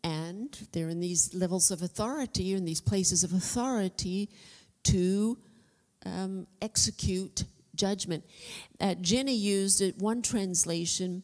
[0.02, 4.30] And they're in these levels of authority, or in these places of authority
[4.84, 5.38] to
[6.06, 7.44] um, execute
[7.78, 8.26] judgment.
[8.80, 11.24] Uh, Jenny used it, one translation,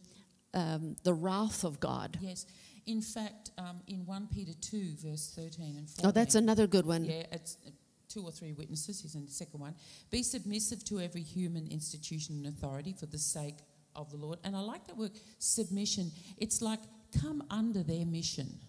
[0.54, 2.18] um, the wrath of God.
[2.22, 2.45] Yes.
[2.86, 6.06] In fact, um, in 1 Peter 2, verse 13 and 14.
[6.06, 7.06] Oh, that's another good one.
[7.06, 7.72] Yeah, it's uh,
[8.10, 9.01] two or three witnesses.
[9.01, 9.74] Here's in the second one.
[10.12, 13.56] Be submissive to every human institution and authority for the sake
[13.95, 14.39] of the Lord.
[14.43, 16.12] And I like that word submission.
[16.38, 16.80] It's like
[17.22, 18.60] come under their mission.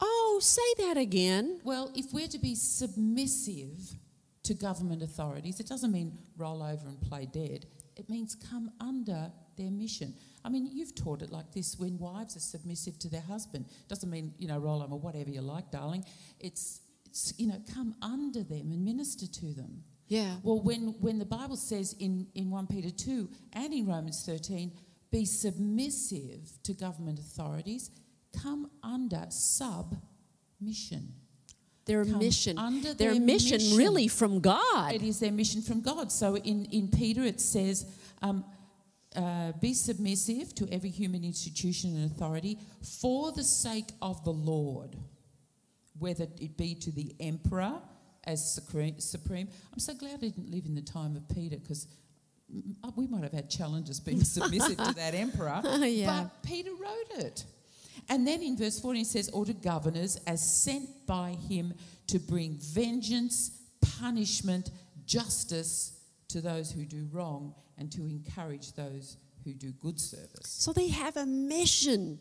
[0.00, 1.60] Oh, say that again.
[1.64, 3.94] Well, if we're to be submissive
[4.52, 7.66] to government authorities, it doesn't mean roll over and play dead.
[7.96, 10.14] It means come under their mission.
[10.44, 13.66] I mean, you've taught it like this when wives are submissive to their husband.
[13.88, 16.04] Doesn't mean, you know, roll over, whatever you like, darling.
[16.38, 19.82] It's, it's you know, come under them and minister to them.
[20.08, 20.36] Yeah.
[20.42, 24.72] Well, when, when the Bible says in, in 1 Peter 2 and in Romans 13,
[25.10, 27.90] be submissive to government authorities,
[28.42, 30.02] come under submission.
[31.84, 32.58] Their mission.
[32.58, 33.76] under their their mission, mission.
[33.76, 34.94] really from God.
[34.94, 36.12] It is their mission from God.
[36.12, 37.86] So in, in Peter it says,
[38.22, 38.44] um,
[39.16, 42.58] uh, be submissive to every human institution and authority
[43.00, 44.96] for the sake of the Lord,
[45.98, 47.74] whether it be to the emperor
[48.24, 49.48] as supreme.
[49.72, 51.88] I'm so glad I didn't live in the time of Peter because
[52.96, 55.60] we might have had challenges being submissive to that emperor.
[55.82, 56.22] Yeah.
[56.22, 57.44] But Peter wrote it.
[58.08, 61.74] And then in verse 14 it says, or to governors as sent by him
[62.08, 63.58] to bring vengeance,
[64.00, 64.70] punishment,
[65.06, 70.46] justice to those who do wrong, and to encourage those who do good service.
[70.46, 72.20] So they have a mission.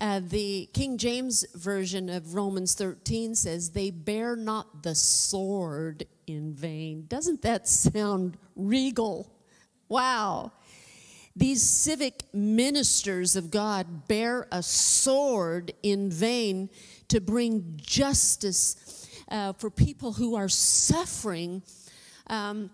[0.00, 6.54] Uh, the King James version of Romans 13 says, They bear not the sword in
[6.54, 7.04] vain.
[7.06, 9.30] Doesn't that sound regal?
[9.88, 10.52] Wow.
[11.36, 16.70] These civic ministers of God bear a sword in vain
[17.08, 21.62] to bring justice uh, for people who are suffering
[22.28, 22.70] um,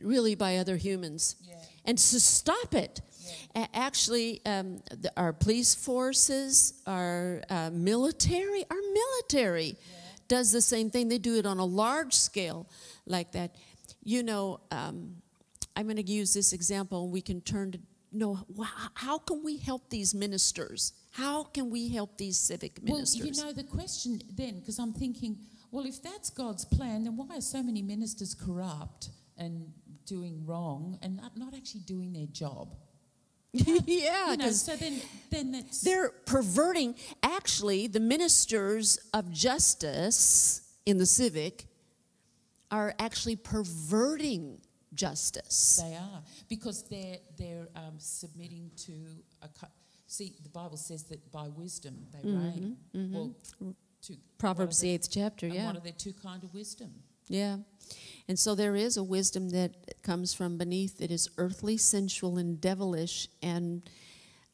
[0.00, 1.56] really by other humans Yeah.
[1.86, 3.00] and to stop it.
[3.56, 9.76] A- Actually, um, the, our police forces, our uh, military, our military
[10.28, 11.08] does the same thing.
[11.08, 12.68] They do it on a large scale
[13.06, 13.56] like that.
[14.04, 15.16] You know, um,
[15.74, 17.78] I'm going to use this example, and we can turn to
[18.12, 18.38] know
[18.94, 20.92] how can we help these ministers?
[21.10, 23.20] How can we help these civic ministers?
[23.20, 25.38] Well, you know, the question then, because I'm thinking,
[25.70, 29.72] well, if that's God's plan, then why are so many ministers corrupt and
[30.06, 32.74] doing wrong and not, not actually doing their job?
[33.52, 35.00] yeah, You know, so then,
[35.30, 36.94] then they're perverting.
[37.22, 41.66] Actually, the ministers of justice in the civic
[42.70, 44.60] are actually perverting
[44.94, 45.80] justice.
[45.82, 48.92] They are because they're they're um, submitting to
[49.42, 49.48] a.
[49.48, 49.66] cu-
[50.10, 52.76] See, the Bible says that by wisdom they reign.
[52.94, 53.74] Well, to
[54.12, 55.66] Mm-hmm, Proverbs, the eighth chapter, yeah.
[55.66, 56.90] one of their two kind of wisdom.
[57.28, 57.58] Yeah.
[58.26, 62.58] And so there is a wisdom that comes from beneath that is earthly, sensual, and
[62.58, 63.28] devilish.
[63.42, 63.82] And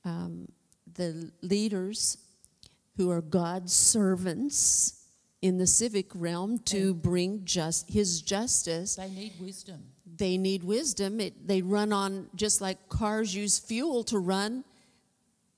[0.05, 0.49] um,
[0.95, 2.17] the leaders
[2.97, 5.07] who are God's servants
[5.43, 9.83] in the civic realm to bring just his justice, They need wisdom.
[10.07, 11.21] They need wisdom.
[11.21, 14.65] It, they run on just like cars use fuel to run.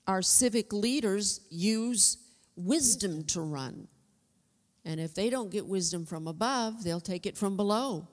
[0.07, 2.18] Our civic leaders use
[2.57, 3.88] wisdom to run.
[4.84, 8.07] And if they don't get wisdom from above, they'll take it from below.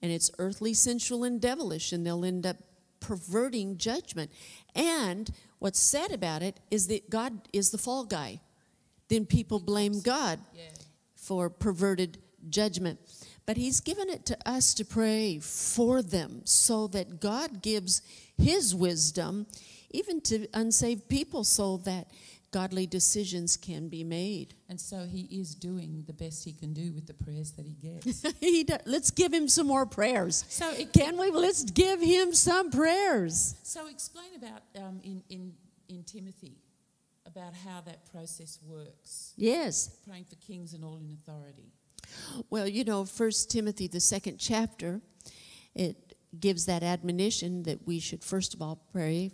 [0.00, 2.56] And it's earthly, sensual, and devilish, and they'll end up
[3.00, 4.30] perverting judgment.
[4.76, 5.28] And
[5.58, 8.40] what's sad about it is that God is the fall guy.
[9.08, 10.38] Then people blame God
[11.16, 13.00] for perverted judgment.
[13.48, 18.02] But He's given it to us to pray for them so that God gives
[18.36, 19.46] His wisdom
[19.90, 22.08] even to unsaved people so that
[22.50, 24.52] godly decisions can be made.
[24.68, 27.72] And so he is doing the best he can do with the prayers that he
[27.72, 28.20] gets.
[28.40, 30.44] he let's give Him some more prayers.
[30.50, 31.30] so, it, Can we?
[31.30, 33.54] Let's give Him some prayers.
[33.62, 35.54] so explain about um, in, in,
[35.88, 36.58] in Timothy
[37.24, 39.32] about how that process works.
[39.36, 39.88] Yes.
[40.06, 41.72] Praying for kings and all in authority.
[42.50, 45.00] Well, you know, First Timothy, the second chapter,
[45.74, 49.32] it gives that admonition that we should first of all pray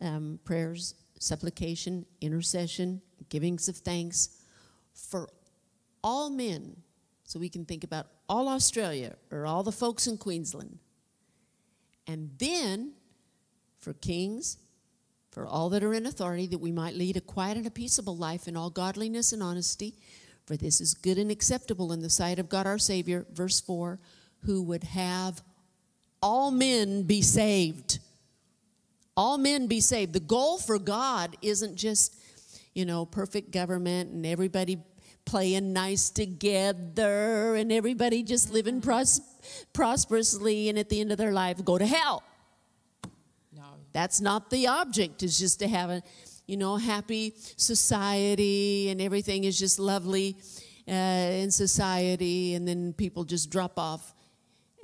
[0.00, 4.40] um, prayers, supplication, intercession, givings of thanks
[4.92, 5.28] for
[6.02, 6.76] all men.
[7.24, 10.78] So we can think about all Australia or all the folks in Queensland.
[12.06, 12.92] And then
[13.78, 14.58] for kings,
[15.30, 18.16] for all that are in authority, that we might lead a quiet and a peaceable
[18.16, 19.94] life in all godliness and honesty.
[20.46, 23.26] For this is good and acceptable in the sight of God our Savior.
[23.32, 23.98] Verse 4
[24.44, 25.42] who would have
[26.20, 27.98] all men be saved.
[29.16, 30.12] All men be saved.
[30.12, 32.16] The goal for God isn't just,
[32.74, 34.78] you know, perfect government and everybody
[35.24, 38.88] playing nice together and everybody just living mm-hmm.
[38.88, 39.20] pros-
[39.72, 42.22] prosperously and at the end of their life go to hell.
[43.54, 43.62] No.
[43.92, 46.02] That's not the object, is just to have a,
[46.46, 50.36] you know, happy society and everything is just lovely
[50.88, 54.14] uh, in society and then people just drop off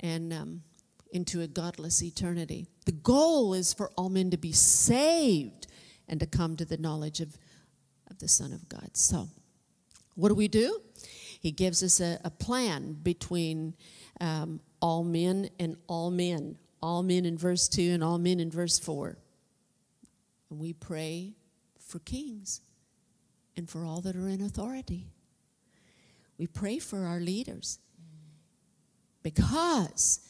[0.01, 0.63] and um,
[1.11, 2.67] into a godless eternity.
[2.85, 5.67] The goal is for all men to be saved
[6.07, 7.37] and to come to the knowledge of,
[8.09, 8.89] of the Son of God.
[8.93, 9.29] So,
[10.15, 10.81] what do we do?
[11.39, 13.75] He gives us a, a plan between
[14.19, 16.57] um, all men and all men.
[16.81, 19.17] All men in verse 2 and all men in verse 4.
[20.49, 21.33] And we pray
[21.89, 22.61] for kings
[23.57, 25.07] and for all that are in authority.
[26.37, 27.79] We pray for our leaders
[29.23, 30.21] because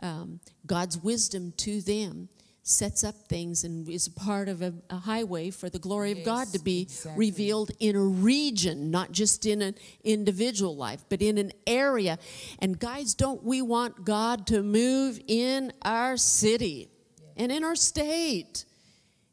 [0.00, 2.28] um, God's wisdom to them
[2.62, 6.22] sets up things and is a part of a, a highway for the glory of
[6.22, 7.26] God to be exactly.
[7.26, 12.18] revealed in a region, not just in an individual life, but in an area.
[12.58, 16.90] And guys, don't we want God to move in our city
[17.38, 18.66] and in our state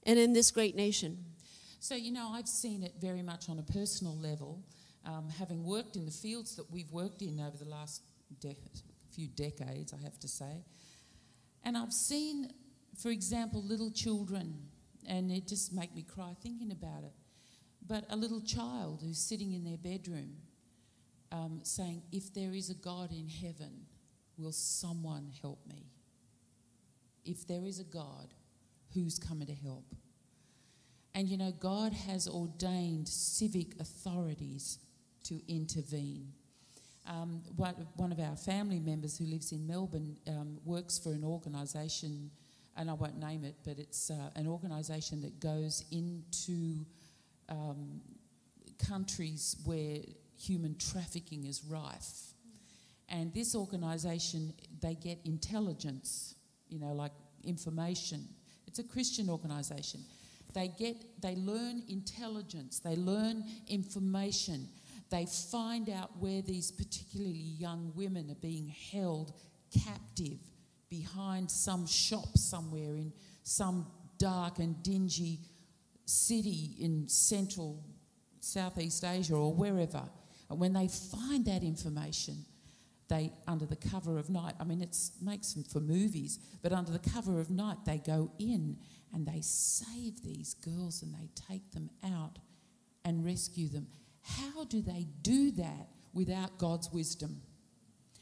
[0.03, 1.24] and in this great nation?
[1.87, 4.63] So, you know, I've seen it very much on a personal level,
[5.05, 8.01] um, having worked in the fields that we've worked in over the last
[8.39, 8.57] de-
[9.11, 10.63] few decades, I have to say.
[11.63, 12.49] And I've seen,
[12.97, 14.55] for example, little children,
[15.07, 17.13] and it just make me cry thinking about it.
[17.87, 20.37] But a little child who's sitting in their bedroom
[21.31, 23.85] um, saying, If there is a God in heaven,
[24.37, 25.85] Will someone help me?
[27.23, 28.33] If there is a God,
[28.93, 29.85] who's coming to help?
[31.15, 34.79] And you know, God has ordained civic authorities
[35.23, 36.33] to intervene.
[37.07, 42.31] Um, one, of our family members who lives in Melbourne um, works for an organisation,
[42.75, 46.85] and I won't name it, but it's uh, an organisation that goes into
[47.47, 48.01] um,
[48.85, 49.99] countries where
[50.37, 52.33] human trafficking is rife.
[53.07, 56.35] And this organisation, they get intelligence,
[56.67, 57.13] you know, like
[57.43, 58.27] information.
[58.67, 60.01] It's a Christian organisation.
[60.55, 64.67] They get, they learn intelligence, they learn information
[65.09, 69.33] they find out where these particularly young women are being held
[69.83, 70.39] captive
[70.89, 73.85] behind some shop somewhere in some
[74.17, 75.39] dark and dingy
[76.05, 77.83] city in central
[78.39, 80.03] Southeast Asia or wherever.
[80.49, 82.45] And when they find that information,
[83.07, 86.91] they, under the cover of night, I mean, it makes them for movies, but under
[86.91, 88.77] the cover of night, they go in
[89.15, 92.37] and they save these girls and they take them out
[93.05, 93.87] and rescue them.
[94.21, 97.41] How do they do that without God's wisdom?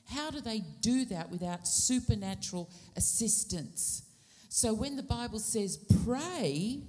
[0.06, 4.04] How do they do that without supernatural assistance?
[4.50, 6.82] So when the Bible says pray,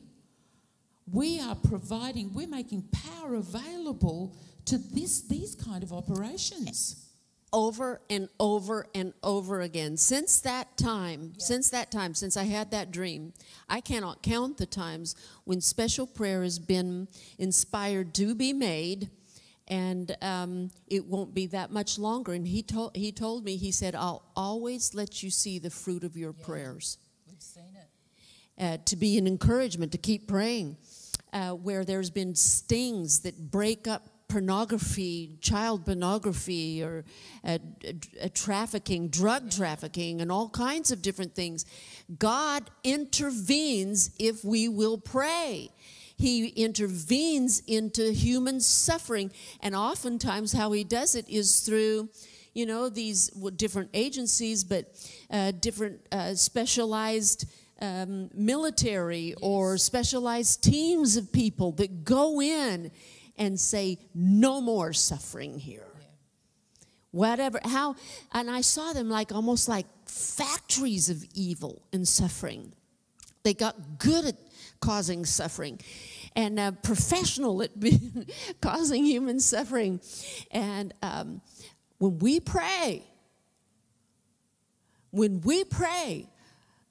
[1.10, 4.36] we are providing, we're making power available
[4.66, 7.08] to this, these kind of operations.
[7.56, 9.96] Over and over and over again.
[9.96, 11.44] Since that time, yeah.
[11.44, 13.32] since that time, since I had that dream,
[13.68, 17.06] I cannot count the times when special prayer has been
[17.38, 19.08] inspired to be made
[19.68, 22.32] and um, it won't be that much longer.
[22.32, 26.04] And he told he told me he said, "I'll always let you see the fruit
[26.04, 28.62] of your yeah, prayers." We've seen it.
[28.62, 30.76] Uh, to be an encouragement to keep praying,
[31.32, 37.04] uh, where there's been stings that break up pornography, child pornography, or
[37.44, 37.56] uh,
[38.34, 41.64] trafficking, drug trafficking, and all kinds of different things.
[42.18, 45.70] God intervenes if we will pray.
[46.16, 49.30] He intervenes into human suffering,
[49.60, 52.08] and oftentimes, how he does it is through
[52.54, 54.84] you know these different agencies but
[55.30, 57.46] uh, different uh, specialized
[57.80, 59.38] um, military yes.
[59.42, 62.90] or specialized teams of people that go in
[63.36, 65.86] and say, no more suffering here.
[65.98, 66.06] Yeah.
[67.10, 67.96] Whatever, how,
[68.32, 72.72] and I saw them like almost like factories of evil and suffering.
[73.42, 74.36] They got good at
[74.80, 75.80] causing suffering
[76.36, 78.26] and uh, professional at being,
[78.60, 80.00] causing human suffering.
[80.50, 81.40] And um,
[81.98, 83.02] when we pray,
[85.10, 86.28] when we pray,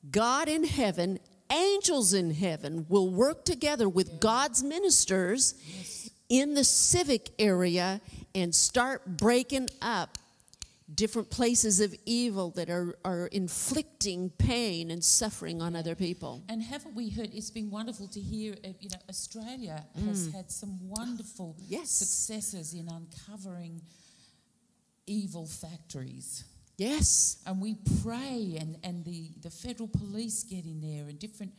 [0.10, 1.20] God in heaven,
[1.52, 8.02] angels in heaven will work together with God's ministers yes in the civic area
[8.34, 10.18] and start breaking up
[10.94, 16.44] different places of evil that are, are inflicting pain and suffering on other people.
[16.50, 17.30] And haven't we heard?
[17.34, 18.54] It's been wonderful to hear.
[18.64, 20.34] Uh, you know, Australia has mm.
[20.34, 21.90] had some wonderful yes.
[21.90, 23.82] successes in uncovering
[25.08, 26.44] evil factories.
[26.78, 27.38] Yes.
[27.46, 31.54] And we pray, and, and the, the federal police get in there, and different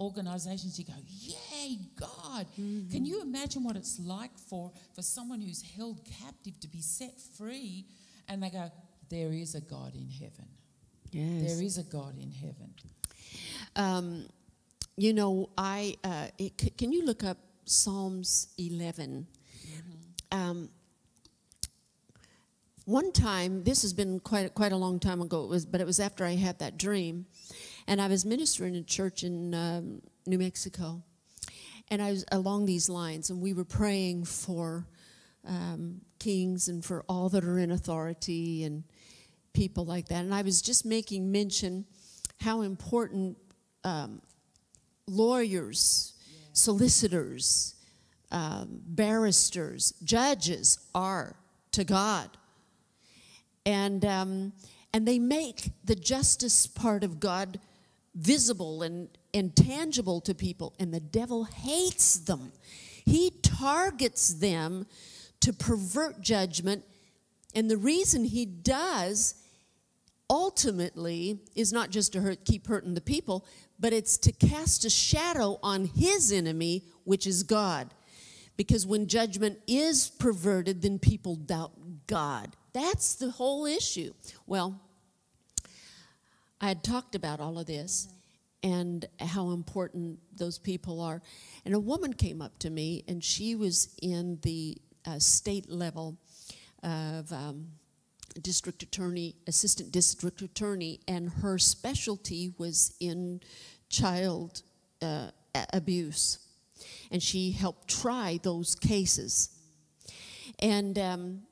[0.00, 2.46] organizations, you go, Yay, God.
[2.58, 2.90] Mm-hmm.
[2.90, 7.20] Can you imagine what it's like for, for someone who's held captive to be set
[7.36, 7.86] free?
[8.28, 8.70] And they go,
[9.08, 10.48] There is a God in heaven.
[11.10, 11.52] Yes.
[11.52, 12.74] There is a God in heaven.
[13.76, 14.26] Um,
[14.96, 19.26] you know, I uh, it, can you look up Psalms 11?
[19.66, 20.38] Mm-hmm.
[20.38, 20.68] Um,
[22.84, 25.86] one time, this has been quite quite a long time ago, it was, but it
[25.86, 27.26] was after I had that dream.
[27.86, 31.02] And I was ministering in a church in um, New Mexico.
[31.88, 34.86] And I was along these lines, and we were praying for
[35.46, 38.84] um, kings and for all that are in authority and
[39.52, 40.22] people like that.
[40.24, 41.84] And I was just making mention
[42.40, 43.36] how important
[43.84, 44.22] um,
[45.06, 46.36] lawyers, yeah.
[46.52, 47.74] solicitors,
[48.30, 51.36] um, barristers, judges are
[51.72, 52.30] to God.
[53.66, 54.52] And, um,
[54.92, 57.60] and they make the justice part of God
[58.14, 62.52] visible and, and tangible to people, and the devil hates them.
[63.04, 64.86] He targets them
[65.40, 66.84] to pervert judgment,
[67.54, 69.34] and the reason he does
[70.28, 73.44] ultimately is not just to hurt, keep hurting the people,
[73.78, 77.92] but it's to cast a shadow on his enemy, which is God.
[78.56, 81.72] Because when judgment is perverted, then people doubt
[82.06, 82.54] God.
[82.72, 84.12] That's the whole issue.
[84.46, 84.80] Well,
[86.60, 88.08] I had talked about all of this
[88.62, 91.22] and how important those people are.
[91.64, 96.18] And a woman came up to me, and she was in the uh, state level
[96.82, 97.68] of um,
[98.42, 103.40] district attorney, assistant district attorney, and her specialty was in
[103.88, 104.62] child
[105.00, 105.30] uh,
[105.72, 106.38] abuse.
[107.10, 109.50] And she helped try those cases.
[110.58, 111.42] And um,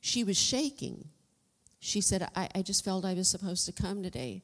[0.00, 1.08] she was shaking.
[1.84, 4.42] She said, I, I just felt I was supposed to come today.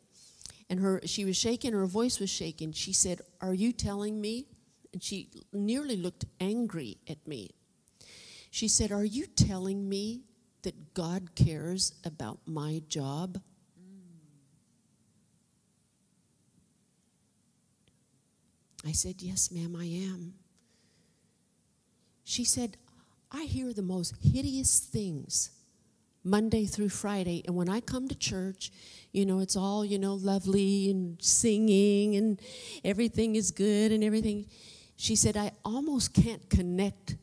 [0.68, 2.72] And her, she was shaking, her voice was shaking.
[2.72, 4.44] She said, Are you telling me?
[4.92, 7.52] And she nearly looked angry at me.
[8.50, 10.20] She said, Are you telling me
[10.64, 13.40] that God cares about my job?
[18.86, 20.34] I said, Yes, ma'am, I am.
[22.22, 22.76] She said,
[23.32, 25.52] I hear the most hideous things
[26.22, 27.42] Monday through Friday.
[27.46, 28.70] And when I come to church,
[29.12, 32.40] you know, it's all, you know, lovely and singing and
[32.84, 34.46] everything is good and everything.
[34.96, 37.16] She said, I almost can't connect.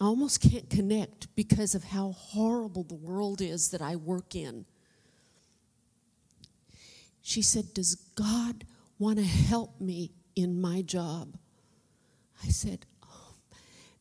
[0.00, 4.64] I almost can't connect because of how horrible the world is that I work in.
[7.22, 8.64] She said, Does God
[8.98, 11.38] want to help me in my job?
[12.44, 13.34] I said, Oh,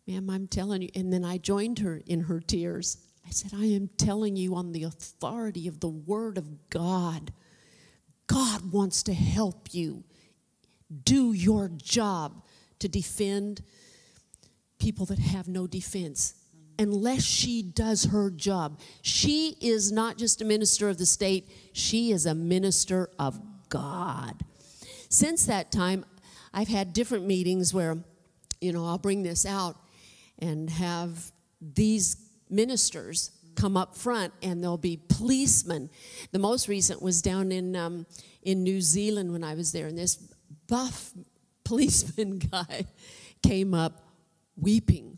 [0.07, 0.89] ma'am, I'm telling you.
[0.95, 2.97] And then I joined her in her tears.
[3.33, 7.33] Said, I am telling you on the authority of the Word of God.
[8.27, 10.03] God wants to help you
[11.03, 12.43] do your job
[12.79, 13.63] to defend
[14.77, 16.35] people that have no defense.
[16.77, 22.11] Unless she does her job, she is not just a minister of the state, she
[22.11, 24.43] is a minister of God.
[25.09, 26.05] Since that time,
[26.53, 27.97] I've had different meetings where,
[28.61, 29.75] you know, I'll bring this out
[30.39, 31.31] and have
[31.61, 32.15] these
[32.49, 35.89] ministers come up front and there'll be policemen.
[36.31, 38.05] The most recent was down in, um,
[38.41, 40.15] in New Zealand when I was there, and this
[40.67, 41.13] buff
[41.63, 42.85] policeman guy
[43.41, 44.05] came up
[44.57, 45.17] weeping.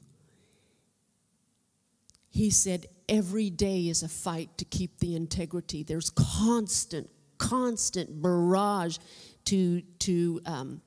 [2.29, 5.83] He said, Every day is a fight to keep the integrity.
[5.83, 7.07] There's constant,
[7.37, 8.97] constant barrage
[9.45, 10.81] to, to, um,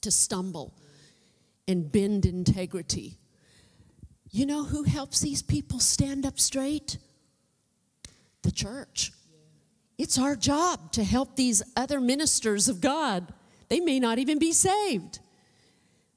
[0.00, 0.74] to stumble
[1.68, 3.18] and bend integrity.
[4.34, 6.98] You know who helps these people stand up straight?
[8.42, 9.12] The church.
[9.96, 13.32] It's our job to help these other ministers of God.
[13.68, 15.20] They may not even be saved.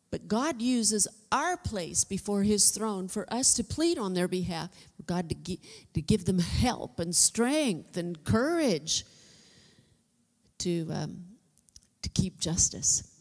[0.09, 4.71] But God uses our place before His throne for us to plead on their behalf,
[4.95, 5.61] for God to, gi-
[5.93, 9.05] to give them help and strength and courage
[10.57, 11.23] to, um,
[12.01, 13.11] to keep justice.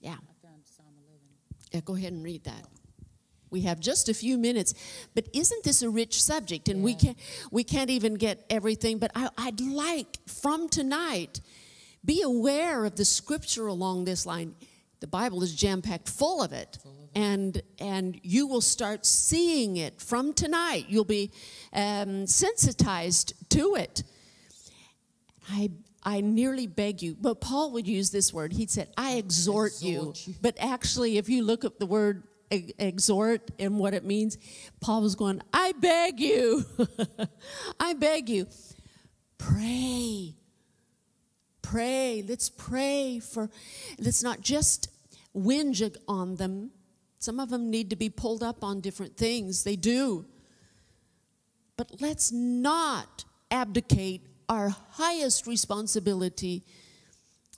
[0.00, 0.12] Yeah.
[0.12, 1.20] I found Psalm 11.
[1.72, 2.64] Yeah, go ahead and read that.
[3.50, 4.74] We have just a few minutes,
[5.14, 6.68] but isn't this a rich subject?
[6.68, 7.16] And we can't
[7.50, 8.98] we can't even get everything.
[8.98, 11.40] But I, I'd like from tonight,
[12.04, 14.54] be aware of the scripture along this line.
[15.00, 16.78] The Bible is jam packed full of it,
[17.14, 20.86] and and you will start seeing it from tonight.
[20.88, 21.32] You'll be
[21.72, 24.04] um, sensitized to it.
[25.50, 25.70] I
[26.02, 28.52] I nearly beg you, but Paul would use this word.
[28.52, 30.10] He said, "I exhort, you.
[30.10, 30.34] Exhort you.
[30.40, 34.36] But actually, if you look up the word exhort and what it means,
[34.80, 36.64] Paul was going, "I beg you,
[37.80, 38.46] I beg you,
[39.38, 40.34] pray,
[41.62, 42.24] pray.
[42.26, 43.50] Let's pray for.
[43.98, 44.88] Let's not just
[45.34, 46.72] whinge on them.
[47.18, 49.64] Some of them need to be pulled up on different things.
[49.64, 50.26] They do."
[51.76, 56.64] But let's not abdicate our highest responsibility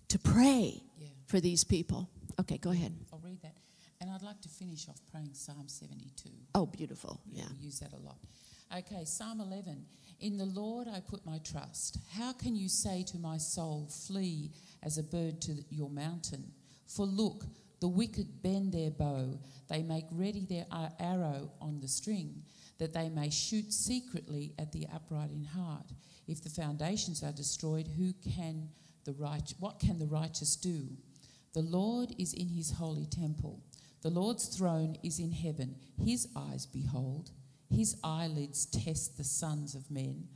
[0.09, 1.09] to pray Yeah.
[1.27, 2.09] for these people.
[2.39, 2.95] Okay, go ahead.
[4.03, 4.23] I'll read that.
[4.23, 6.31] And I'd like to finish off praying Psalm 72.
[6.55, 7.21] Oh, beautiful.
[7.31, 7.45] Yeah.
[7.59, 8.19] We use that a lot.
[8.77, 9.85] Okay, Psalm 11.
[10.21, 11.99] In the Lord I put my trust.
[12.17, 14.51] How can you say to my soul, Flee
[14.83, 16.53] as a bird to your mountain?
[16.87, 17.45] For look,
[17.81, 19.39] the wicked bend their bow,
[19.69, 20.67] they make ready their
[21.01, 22.43] arrow on the string,
[22.79, 25.93] that they may shoot secretly at the upright in heart.
[26.29, 28.69] If the foundations are destroyed, who can
[29.05, 30.89] the right, what can the righteous do?
[31.55, 33.61] The Lord is in his holy temple.
[34.03, 35.77] The Lord's throne is in heaven.
[36.05, 37.31] His eyes behold.
[37.71, 40.27] His eyelids test the sons of men.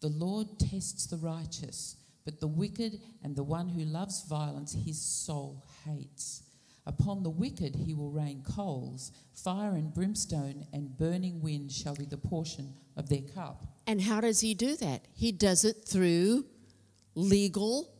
[0.00, 1.96] The Lord tests the righteous,
[2.26, 6.42] but the wicked and the one who loves violence his soul hates.
[6.84, 12.04] Upon the wicked he will rain coals, fire and brimstone and burning wind shall be
[12.04, 13.64] the portion of their cup.
[13.86, 15.06] And how does he do that?
[15.14, 16.44] He does it through
[17.14, 17.95] legal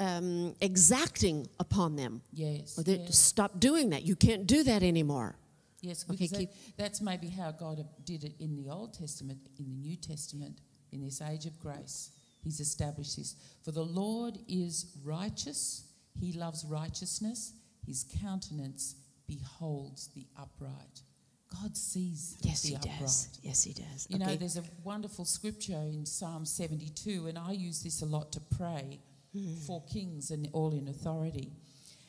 [0.00, 2.22] um, exacting upon them.
[2.32, 2.78] Yes.
[2.78, 3.16] Or yes.
[3.18, 4.02] stop doing that.
[4.02, 5.36] You can't do that anymore.
[5.82, 9.68] Yes, Okay, because that- that's maybe how God did it in the Old Testament, in
[9.68, 10.60] the New Testament,
[10.92, 12.10] in this age of grace.
[12.42, 13.34] He's established this.
[13.62, 15.84] For the Lord is righteous,
[16.18, 17.52] he loves righteousness,
[17.86, 18.96] his countenance
[19.26, 21.02] beholds the upright.
[21.62, 23.00] God sees Yes, the he upright.
[23.00, 23.28] does.
[23.42, 24.06] Yes, he does.
[24.08, 28.32] You know, there's a wonderful scripture in Psalm 72, and I use this a lot
[28.32, 29.00] to pray
[29.32, 29.54] Hmm.
[29.66, 31.52] for kings and all in authority.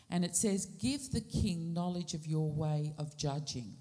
[0.09, 3.76] And it says, Give the king knowledge of your way of judging.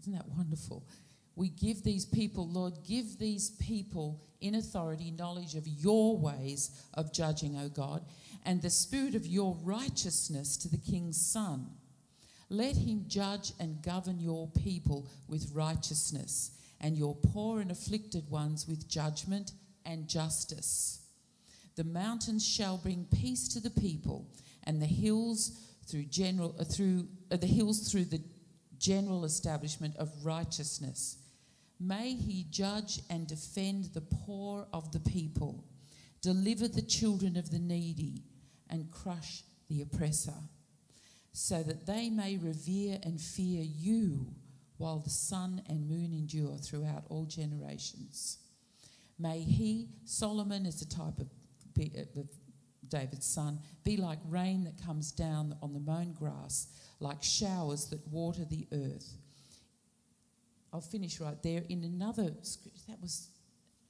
[0.00, 0.86] Isn't that wonderful?
[1.34, 7.12] We give these people, Lord, give these people in authority knowledge of your ways of
[7.12, 8.04] judging, O God,
[8.44, 11.68] and the spirit of your righteousness to the king's son.
[12.50, 16.50] Let him judge and govern your people with righteousness,
[16.80, 19.52] and your poor and afflicted ones with judgment
[19.86, 21.00] and justice.
[21.78, 24.26] The mountains shall bring peace to the people,
[24.64, 28.20] and the hills through general uh, through uh, the hills through the
[28.78, 31.18] general establishment of righteousness.
[31.78, 35.62] May he judge and defend the poor of the people,
[36.20, 38.24] deliver the children of the needy,
[38.68, 40.34] and crush the oppressor
[41.32, 44.26] so that they may revere and fear you
[44.78, 48.38] while the sun and moon endure throughout all generations.
[49.16, 51.28] May he, Solomon is a type of,
[51.78, 52.28] be- of
[52.88, 56.66] David's son, be like rain that comes down on the mown grass,
[57.00, 59.14] like showers that water the earth.
[60.72, 61.62] I'll finish right there.
[61.68, 63.28] In another scripture, that was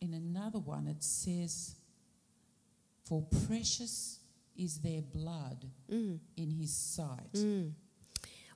[0.00, 1.74] in another one, it says,
[3.04, 4.18] For precious
[4.56, 7.32] is their blood Mm, in his sight.
[7.32, 7.72] mm.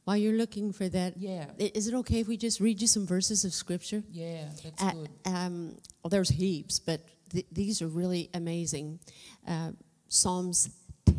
[0.05, 3.07] While you're looking for that, Yeah, is it okay if we just read you some
[3.07, 4.03] verses of scripture?
[4.11, 5.11] yeah, that's Uh, good.
[5.26, 7.01] um, well, there's heaps, but
[7.33, 8.99] th- these are really amazing.
[9.47, 9.72] Uh,
[10.09, 10.70] Psalms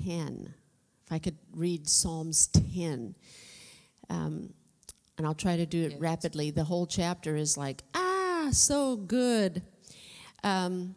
[0.05, 0.53] 10.
[1.05, 3.15] If I could read Psalms 10,
[4.09, 4.53] um,
[5.17, 6.51] and I'll try to do it Yeah, rapidly.
[6.51, 9.61] The whole chapter is like, ah, so good.
[10.43, 10.95] Um,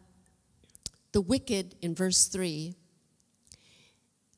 [1.11, 2.73] the wicked in verse 3.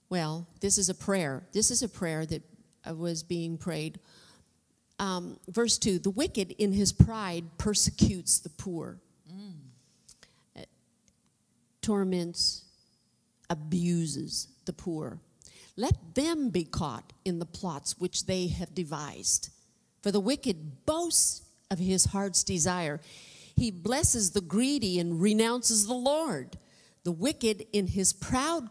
[0.10, 1.44] Well, this is a prayer.
[1.54, 2.42] This is a prayer that
[2.90, 4.00] uh, was being prayed
[5.00, 8.98] um, verse 2 the wicked in his pride persecutes the poor
[11.82, 12.66] torments
[13.50, 15.20] abuses the poor
[15.76, 19.50] let them be caught in the plots which they have devised
[20.02, 23.00] for the wicked boasts of his heart's desire
[23.56, 26.58] he blesses the greedy and renounces the lord
[27.04, 28.70] the wicked in his proud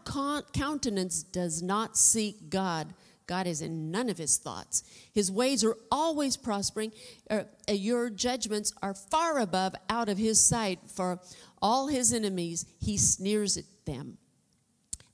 [0.53, 2.93] countenance does not seek god
[3.29, 4.83] God is in none of his thoughts.
[5.13, 6.91] His ways are always prospering.
[7.29, 10.79] Uh, your judgments are far above out of his sight.
[10.87, 11.19] For
[11.61, 14.17] all his enemies, he sneers at them.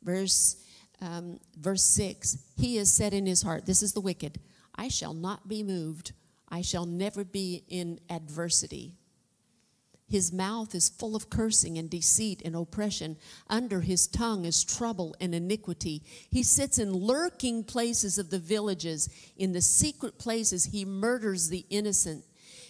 [0.03, 0.57] Verse,
[1.01, 4.39] um, verse 6 He has said in his heart, This is the wicked,
[4.75, 6.13] I shall not be moved.
[6.49, 8.93] I shall never be in adversity.
[10.07, 13.17] His mouth is full of cursing and deceit and oppression.
[13.49, 16.03] Under his tongue is trouble and iniquity.
[16.29, 19.09] He sits in lurking places of the villages.
[19.35, 22.23] In the secret places, he murders the innocent.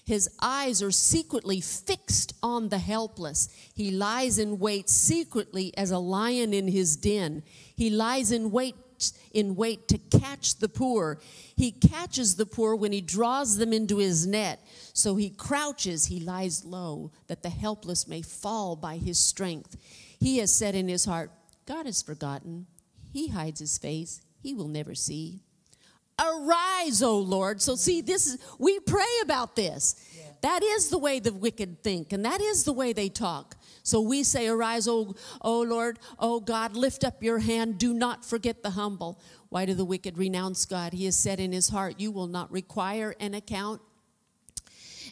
[0.06, 3.50] His eyes are secretly fixed on the helpless.
[3.74, 7.42] He lies in wait secretly as a lion in his den.
[7.76, 8.76] He lies in wait
[9.34, 11.20] in wait to catch the poor.
[11.56, 14.66] He catches the poor when he draws them into his net.
[14.94, 19.76] So he crouches, he lies low, that the helpless may fall by his strength.
[20.20, 21.32] He has said in his heart,
[21.66, 22.68] God is forgotten.
[23.12, 25.42] He hides his face, he will never see.
[26.20, 27.62] Arise, O Lord.
[27.62, 29.96] So see, this is we pray about this.
[30.42, 33.56] That is the way the wicked think, and that is the way they talk.
[33.82, 38.24] So we say, Arise, O, o Lord, O God, lift up your hand, do not
[38.24, 39.20] forget the humble.
[39.50, 40.94] Why do the wicked renounce God?
[40.94, 43.82] He has said in his heart, You will not require an account.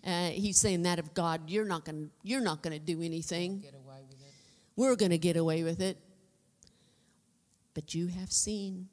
[0.06, 3.60] Uh, he's saying that of God, you're not going you're not going to do anything.
[3.60, 4.34] Get away with it.
[4.76, 5.98] We're going to get away with it.
[7.74, 8.90] But you have seen,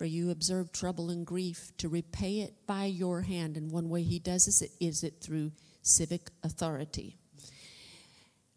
[0.00, 3.58] for you observe trouble and grief, to repay it by your hand.
[3.58, 7.18] And one way he does this is it through civic authority.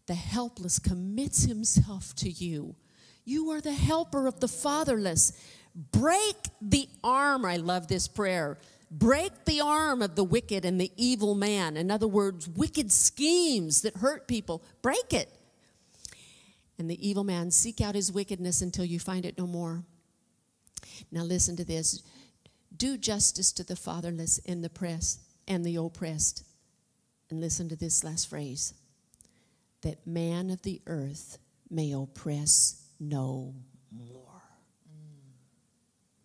[0.05, 2.77] The helpless commits himself to you.
[3.25, 5.33] You are the helper of the fatherless.
[5.75, 7.43] Break the arm.
[7.43, 8.57] I love this prayer.
[8.89, 11.75] Break the arm of the wicked and the evil man.
[11.75, 14.63] In other words, wicked schemes that hurt people.
[14.81, 15.29] Break it.
[16.79, 19.83] And the evil man, seek out his wickedness until you find it no more.
[21.11, 22.01] Now listen to this.
[22.75, 26.43] Do justice to the fatherless and the press and the oppressed.
[27.29, 28.73] And listen to this last phrase.
[29.81, 31.39] That man of the earth
[31.69, 33.53] may oppress no
[33.91, 34.43] more.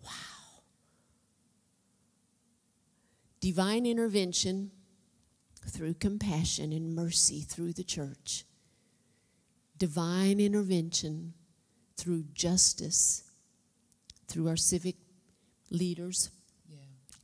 [0.05, 0.11] Wow.
[3.41, 4.71] Divine intervention
[5.67, 8.45] through compassion and mercy through the church
[9.79, 11.33] divine intervention
[11.97, 13.23] through justice,
[14.29, 14.97] through our civic
[15.71, 16.31] leaders
[16.71, 16.77] Yeah.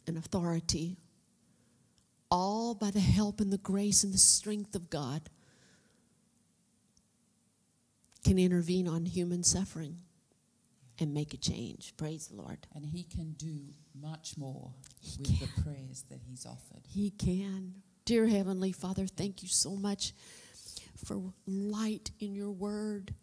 [0.06, 0.96] and authority,
[2.30, 5.30] all by the help and the grace and the strength of God,
[8.24, 9.98] can intervene on human suffering
[10.98, 11.94] and make a change.
[11.96, 12.66] Praise the Lord.
[12.74, 13.58] And He can do
[14.00, 16.82] much more He with the prayers that He's offered.
[16.88, 17.74] He can.
[18.04, 20.12] Dear Heavenly Father, thank you so much
[21.04, 23.14] for light in your word.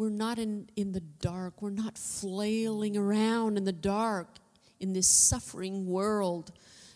[0.00, 1.60] We're not in, in the dark.
[1.60, 4.28] We're not flailing around in the dark
[4.78, 6.52] in this suffering world,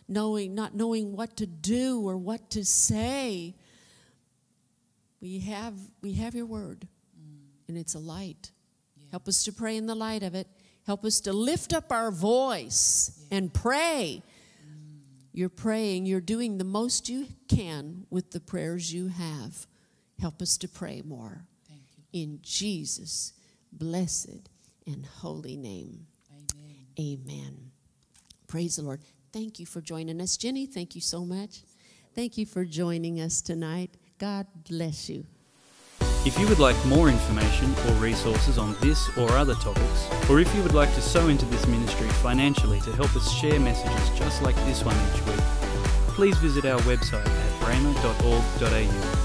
[0.09, 3.57] knowing not knowing what to do or what to say.
[5.21, 7.41] We have we have your word, mm.
[7.69, 8.53] and it's a light.
[9.11, 10.49] Help us to pray in the light of it.
[10.87, 14.23] Help us to lift up our voice and pray.
[14.67, 15.01] Mm.
[15.35, 19.67] You're praying, you're doing the most you can with the prayers you have.
[20.19, 21.45] Help us to pray more.
[22.15, 23.33] In Jesus'
[23.73, 24.49] blessed
[24.87, 26.07] and holy name.
[26.97, 27.21] Amen.
[27.29, 27.71] Amen.
[28.47, 29.01] Praise the Lord.
[29.33, 30.37] Thank you for joining us.
[30.37, 31.63] Jenny, thank you so much.
[32.15, 33.91] Thank you for joining us tonight.
[34.19, 35.27] God bless you.
[36.25, 40.55] If you would like more information or resources on this or other topics, or if
[40.55, 44.41] you would like to sow into this ministry financially to help us share messages just
[44.41, 45.45] like this one each week,
[46.15, 49.24] please visit our website at rhema.org.au